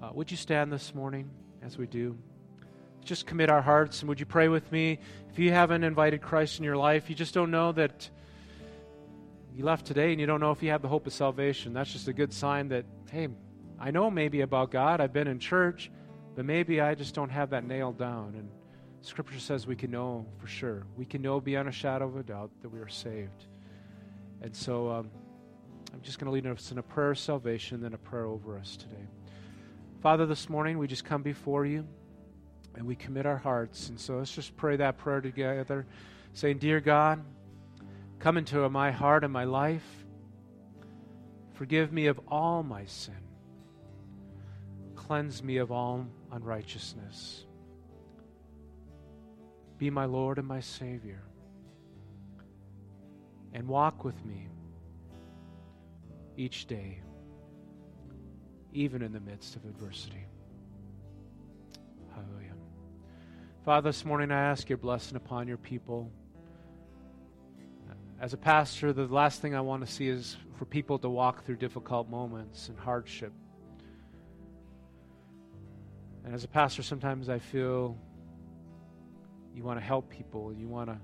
uh, 0.03 0.11
would 0.13 0.31
you 0.31 0.37
stand 0.37 0.73
this 0.73 0.95
morning 0.95 1.31
as 1.63 1.79
we 1.79 1.87
do? 1.87 2.17
Just 3.05 3.27
commit 3.27 3.51
our 3.51 3.63
hearts 3.63 4.01
and 4.01 4.09
would 4.09 4.19
you 4.19 4.27
pray 4.27 4.49
with 4.49 4.71
me? 4.73 4.99
If 5.31 5.39
you 5.39 5.53
haven't 5.53 5.85
invited 5.85 6.23
Christ 6.23 6.59
in 6.59 6.65
your 6.65 6.77
life, 6.77 7.09
you 7.09 7.15
just 7.15 7.35
don't 7.35 7.51
know 7.51 7.73
that 7.73 8.09
you 9.55 9.65
left 9.65 9.87
today 9.87 10.11
and 10.11 10.21
you 10.21 10.27
don't 10.27 10.41
know 10.41 10.51
if 10.51 10.63
you 10.63 10.71
have 10.71 10.83
the 10.83 10.89
hope 10.89 11.07
of 11.07 11.13
salvation, 11.13 11.73
that's 11.73 11.93
just 11.93 12.09
a 12.09 12.13
good 12.13 12.33
sign 12.33 12.69
that, 12.69 12.85
hey, 13.11 13.29
I 13.79 13.91
know 13.91 14.11
maybe 14.11 14.41
about 14.41 14.71
God, 14.71 15.01
I've 15.01 15.13
been 15.13 15.29
in 15.29 15.39
church, 15.39 15.91
but 16.35 16.45
maybe 16.45 16.81
I 16.81 16.95
just 16.95 17.15
don't 17.15 17.31
have 17.31 17.51
that 17.51 17.65
nailed 17.65 17.99
down. 17.99 18.35
And 18.37 18.49
Scripture 19.05 19.39
says 19.39 19.67
we 19.67 19.77
can 19.77 19.91
know 19.91 20.27
for 20.39 20.47
sure. 20.47 20.85
We 20.97 21.05
can 21.05 21.23
know 21.23 21.41
beyond 21.41 21.69
a 21.69 21.73
shadow 21.73 22.07
of 22.07 22.17
a 22.17 22.23
doubt 22.23 22.51
that 22.63 22.69
we 22.69 22.81
are 22.81 22.89
saved. 22.89 23.47
And 24.41 24.55
so 24.55 24.91
um, 24.91 25.11
I'm 25.93 26.01
just 26.03 26.19
going 26.19 26.27
to 26.27 26.33
lead 26.33 26.47
us 26.47 26.71
in 26.73 26.79
a 26.79 26.83
prayer 26.83 27.13
of 27.13 27.19
salvation, 27.19 27.81
then 27.81 27.95
a 27.95 27.99
prayer 27.99 28.27
over 28.27 28.59
us 28.59 28.77
today. 28.77 29.09
Father, 30.03 30.27
this 30.27 30.49
morning 30.49 30.79
we 30.79 30.87
just 30.87 31.05
come 31.05 31.23
before 31.23 31.65
you 31.65 31.87
and 32.75 32.87
we 32.87 32.95
commit 32.97 33.27
our 33.27 33.39
hearts. 33.39 33.89
And 33.89 34.01
so 34.01 34.19
let's 34.19 34.35
just 34.35 34.57
pray 34.57 34.77
that 34.77 34.99
prayer 34.99 35.21
together, 35.21 35.87
saying, 36.33 36.59
Dear 36.59 36.81
God, 36.81 37.25
Come 38.25 38.39
into 38.39 38.67
my 38.71 38.91
heart 38.91 39.23
and 39.23 39.31
my 39.31 39.45
life. 39.45 39.85
Forgive 41.53 41.93
me 41.93 42.07
of 42.07 42.19
all 42.27 42.63
my 42.63 42.87
sin. 42.87 43.15
Cleanse 44.95 45.43
me 45.43 45.59
of 45.59 45.71
all 45.71 46.07
unrighteousness. 46.33 47.45
Be 49.85 49.91
my 49.91 50.07
Lord 50.07 50.39
and 50.39 50.49
my 50.49 50.61
Savior. 50.61 51.23
And 53.53 53.69
walk 53.69 54.03
with 54.03 54.25
me 54.25 54.49
each 56.39 56.65
day, 56.65 57.03
even 58.73 59.03
in 59.03 59.13
the 59.13 59.21
midst 59.21 59.57
of 59.57 59.67
adversity. 59.67 60.25
Hallelujah. 62.15 62.55
Father, 63.63 63.91
this 63.91 64.07
morning 64.07 64.33
I 64.33 64.41
ask 64.41 64.71
your 64.71 64.79
blessing 64.79 65.19
upon 65.19 65.49
your 65.49 65.59
people 65.59 66.11
as 68.19 68.33
a 68.33 68.39
pastor, 68.39 68.95
the 68.95 69.05
last 69.05 69.43
thing 69.43 69.55
I 69.55 69.61
want 69.61 69.87
to 69.87 69.93
see 69.93 70.09
is 70.09 70.39
for 70.57 70.65
people 70.65 70.99
to 71.01 71.11
walk 71.11 71.45
through 71.45 71.57
difficult 71.57 72.09
moments 72.09 72.71
and 72.71 72.79
hardship. 72.79 73.35
And 76.25 76.35
as 76.35 76.43
a 76.43 76.49
pastor, 76.49 76.83
sometimes 76.83 77.29
I 77.29 77.39
feel 77.39 77.99
you 79.55 79.63
want 79.63 79.79
to 79.79 79.85
help 79.85 80.11
people, 80.11 80.53
you 80.53 80.69
want 80.69 80.89
to 80.89 80.99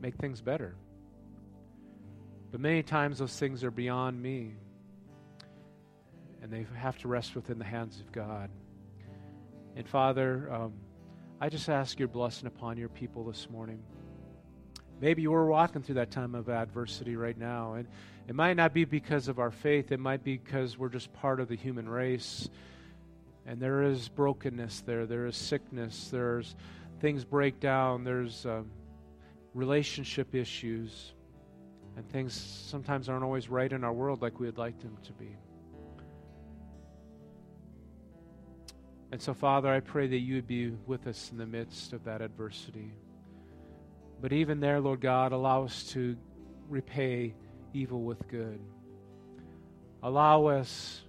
make 0.00 0.16
things 0.16 0.40
better. 0.40 0.74
But 2.50 2.60
many 2.60 2.82
times 2.82 3.18
those 3.18 3.36
things 3.38 3.62
are 3.64 3.70
beyond 3.70 4.20
me, 4.20 4.54
and 6.42 6.50
they 6.50 6.66
have 6.76 6.96
to 6.98 7.08
rest 7.08 7.34
within 7.34 7.58
the 7.58 7.64
hands 7.64 8.00
of 8.00 8.12
God. 8.12 8.50
And 9.74 9.86
Father, 9.86 10.50
um, 10.50 10.72
I 11.40 11.50
just 11.50 11.68
ask 11.68 11.98
your 11.98 12.08
blessing 12.08 12.46
upon 12.46 12.78
your 12.78 12.88
people 12.88 13.24
this 13.24 13.50
morning. 13.50 13.82
Maybe 15.00 15.26
we're 15.26 15.44
walking 15.44 15.82
through 15.82 15.96
that 15.96 16.10
time 16.10 16.34
of 16.34 16.48
adversity 16.48 17.16
right 17.16 17.36
now. 17.36 17.74
And 17.74 17.86
it 18.26 18.34
might 18.34 18.54
not 18.54 18.72
be 18.72 18.86
because 18.86 19.28
of 19.28 19.38
our 19.38 19.50
faith, 19.50 19.92
it 19.92 20.00
might 20.00 20.24
be 20.24 20.38
because 20.38 20.78
we're 20.78 20.88
just 20.88 21.12
part 21.12 21.40
of 21.40 21.48
the 21.48 21.56
human 21.56 21.86
race. 21.86 22.48
And 23.46 23.60
there 23.60 23.82
is 23.82 24.08
brokenness 24.08 24.82
there, 24.82 25.06
there 25.06 25.26
is 25.26 25.36
sickness, 25.36 26.08
there's 26.10 26.56
things 27.00 27.24
break 27.24 27.60
down, 27.60 28.02
there's 28.02 28.44
um, 28.44 28.70
relationship 29.54 30.34
issues. 30.34 31.12
And 31.96 32.06
things 32.10 32.34
sometimes 32.34 33.08
aren't 33.08 33.24
always 33.24 33.48
right 33.48 33.72
in 33.72 33.82
our 33.84 33.92
world 33.92 34.20
like 34.20 34.38
we'd 34.38 34.58
like 34.58 34.78
them 34.80 34.98
to 35.04 35.12
be. 35.12 35.36
And 39.12 39.22
so, 39.22 39.32
Father, 39.32 39.72
I 39.72 39.80
pray 39.80 40.06
that 40.08 40.18
you 40.18 40.34
would 40.34 40.46
be 40.46 40.70
with 40.86 41.06
us 41.06 41.30
in 41.30 41.38
the 41.38 41.46
midst 41.46 41.92
of 41.92 42.04
that 42.04 42.20
adversity. 42.20 42.92
But 44.20 44.32
even 44.32 44.60
there, 44.60 44.80
Lord 44.80 45.00
God, 45.00 45.32
allow 45.32 45.64
us 45.64 45.84
to 45.92 46.16
repay 46.68 47.34
evil 47.72 48.02
with 48.02 48.26
good. 48.28 48.60
Allow 50.02 50.46
us 50.46 51.02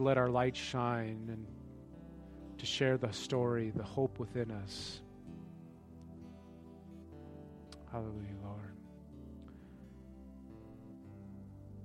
let 0.00 0.18
our 0.18 0.28
light 0.28 0.56
shine 0.56 1.28
and 1.28 1.46
to 2.58 2.66
share 2.66 2.98
the 2.98 3.12
story, 3.12 3.72
the 3.74 3.82
hope 3.82 4.18
within 4.18 4.50
us. 4.50 5.00
Hallelujah, 7.90 8.36
Lord. 8.44 8.74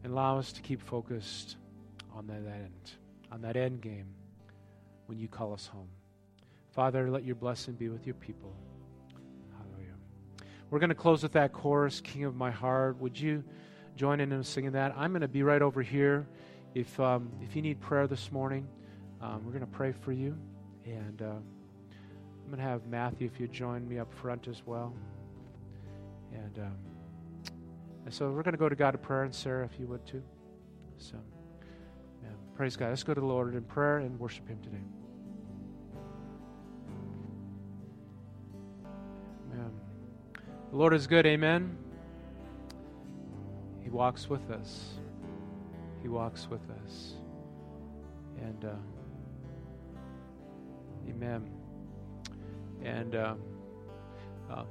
And 0.03 0.13
allow 0.13 0.37
us 0.37 0.51
to 0.53 0.61
keep 0.61 0.81
focused 0.81 1.57
on 2.13 2.27
that 2.27 2.43
end, 2.45 2.91
on 3.31 3.41
that 3.41 3.55
end 3.57 3.81
game 3.81 4.07
when 5.07 5.17
you 5.17 5.27
call 5.27 5.53
us 5.53 5.67
home. 5.67 5.89
Father, 6.71 7.09
let 7.09 7.23
your 7.23 7.35
blessing 7.35 7.73
be 7.73 7.89
with 7.89 8.05
your 8.05 8.15
people. 8.15 8.53
Hallelujah. 9.57 9.95
We're 10.69 10.79
going 10.79 10.89
to 10.89 10.95
close 10.95 11.23
with 11.23 11.31
that 11.33 11.53
chorus, 11.53 12.01
King 12.01 12.25
of 12.25 12.35
My 12.35 12.51
Heart. 12.51 12.99
Would 12.99 13.19
you 13.19 13.43
join 13.95 14.19
in 14.19 14.31
and 14.31 14.45
singing 14.45 14.73
that? 14.73 14.93
I'm 14.97 15.11
going 15.11 15.21
to 15.21 15.27
be 15.27 15.41
right 15.41 15.61
over 15.61 15.81
here. 15.81 16.27
If, 16.76 16.99
um, 16.99 17.32
if 17.41 17.55
you 17.55 17.63
need 17.63 17.80
prayer 17.80 18.05
this 18.05 18.32
morning, 18.32 18.67
um, 19.21 19.43
we're 19.43 19.51
going 19.51 19.61
to 19.61 19.65
pray 19.65 19.93
for 19.93 20.11
you. 20.11 20.38
And 20.86 21.21
uh, 21.21 21.26
I'm 21.26 22.47
going 22.47 22.57
to 22.57 22.63
have 22.63 22.86
Matthew, 22.86 23.28
if 23.34 23.39
you 23.39 23.47
join 23.47 23.88
me 23.88 23.97
up 23.97 24.13
front 24.13 24.47
as 24.47 24.61
well. 24.65 24.93
And, 26.32 26.59
um, 26.59 26.78
and 28.05 28.13
so 28.13 28.30
we're 28.30 28.43
going 28.43 28.53
to 28.53 28.59
go 28.59 28.69
to 28.69 28.76
God 28.76 28.93
in 28.93 28.99
prayer, 28.99 29.23
and 29.23 29.34
Sarah, 29.34 29.65
if 29.65 29.80
you 29.80 29.88
would 29.88 30.05
too. 30.05 30.21
So, 30.99 31.15
yeah, 32.21 32.30
praise 32.55 32.76
God. 32.76 32.89
Let's 32.89 33.01
go 33.01 33.15
to 33.15 33.21
the 33.21 33.26
Lord 33.26 33.55
in 33.55 33.63
prayer 33.63 33.97
and 33.97 34.19
worship 34.19 34.47
Him 34.47 34.59
today. 34.61 34.84
The 40.76 40.80
Lord 40.80 40.93
is 40.93 41.07
good, 41.07 41.26
amen. 41.26 41.78
He 43.82 43.89
walks 43.89 44.30
with 44.30 44.51
us. 44.51 44.95
He 46.05 46.09
walks 46.09 46.47
with 46.51 46.61
us. 46.69 47.13
And, 48.39 48.63
uh, 48.63 48.75
amen. 51.09 51.49
And, 52.83 53.15
uh, 53.15 53.33
uh, 54.51 54.65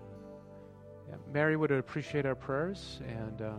yeah, 1.09 1.17
Mary 1.33 1.57
would 1.57 1.73
appreciate 1.73 2.25
our 2.25 2.37
prayers. 2.37 3.01
And 3.09 3.43
uh, 3.43 3.55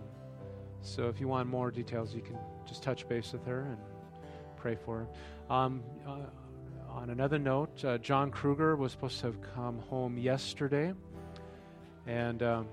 so 0.79 1.09
if 1.09 1.19
you 1.19 1.27
want 1.27 1.49
more 1.49 1.69
details, 1.69 2.15
you 2.15 2.21
can 2.21 2.37
just 2.65 2.81
touch 2.81 3.09
base 3.09 3.33
with 3.33 3.45
her 3.45 3.63
and 3.63 3.77
pray 4.55 4.77
for 4.85 4.99
her. 4.99 5.53
Um, 5.53 5.83
uh, 6.07 6.19
on 6.89 7.09
another 7.09 7.37
note, 7.37 7.83
uh, 7.83 7.97
John 7.97 8.31
Kruger 8.31 8.77
was 8.77 8.93
supposed 8.93 9.19
to 9.19 9.25
have 9.25 9.41
come 9.53 9.79
home 9.89 10.17
yesterday. 10.17 10.93
And 12.07 12.41
um, 12.41 12.67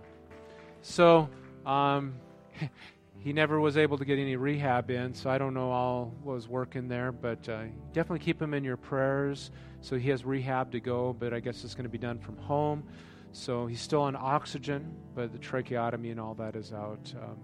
so 0.81 1.29
um, 1.67 2.15
he 3.23 3.33
never 3.33 3.61
was 3.61 3.77
able 3.77 3.99
to 3.99 4.05
get 4.05 4.19
any 4.19 4.35
rehab 4.37 4.91
in, 4.91 5.15
so 5.15 5.31
I 5.31 5.39
don't 5.39 5.55
know 5.55 5.71
all 5.71 6.15
was 6.25 6.49
working 6.49 6.89
there, 6.89 7.13
but 7.13 7.49
uh, 7.49 7.65
definitely 7.93 8.25
keep 8.25 8.43
him 8.43 8.53
in 8.53 8.65
your 8.65 8.77
prayers. 8.77 9.51
So 9.81 9.97
he 9.97 10.11
has 10.11 10.25
rehab 10.25 10.73
to 10.73 10.81
go, 10.81 11.13
but 11.13 11.33
I 11.33 11.41
guess 11.41 11.63
it's 11.63 11.75
going 11.75 11.85
to 11.85 11.91
be 11.91 11.99
done 11.99 12.19
from 12.19 12.37
home. 12.37 12.83
So 13.31 13.67
he's 13.67 13.81
still 13.81 14.03
on 14.03 14.17
oxygen, 14.17 14.97
but 15.15 15.33
the 15.33 15.39
tracheotomy 15.39 16.11
and 16.11 16.19
all 16.19 16.35
that 16.35 16.57
is 16.57 16.73
out. 16.73 17.13
Um, 17.17 17.39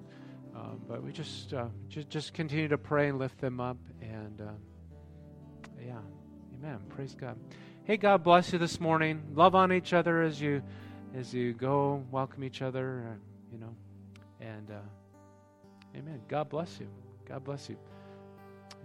um, 0.54 0.80
but 0.88 1.02
we 1.02 1.12
just, 1.12 1.54
uh, 1.54 1.66
just 1.88 2.08
just 2.08 2.34
continue 2.34 2.66
to 2.68 2.78
pray 2.78 3.08
and 3.08 3.18
lift 3.18 3.40
them 3.40 3.60
up, 3.60 3.76
and 4.02 4.40
uh, 4.40 4.50
yeah, 5.80 6.00
Amen. 6.60 6.80
Praise 6.88 7.14
God. 7.14 7.38
Hey, 7.84 7.96
God 7.96 8.24
bless 8.24 8.52
you 8.52 8.58
this 8.58 8.80
morning. 8.80 9.22
Love 9.32 9.54
on 9.54 9.72
each 9.72 9.92
other 9.92 10.22
as 10.22 10.40
you 10.40 10.60
as 11.14 11.32
you 11.32 11.52
go. 11.52 12.04
Welcome 12.10 12.42
each 12.42 12.62
other. 12.62 13.04
Uh, 13.08 13.14
you 13.52 13.58
know, 13.60 13.76
and 14.40 14.72
uh, 14.72 14.80
Amen. 15.98 16.20
God 16.28 16.48
bless 16.48 16.78
you. 16.80 16.86
God 17.28 17.44
bless 17.44 17.68
you. 17.68 17.76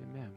Amen. 0.02 0.32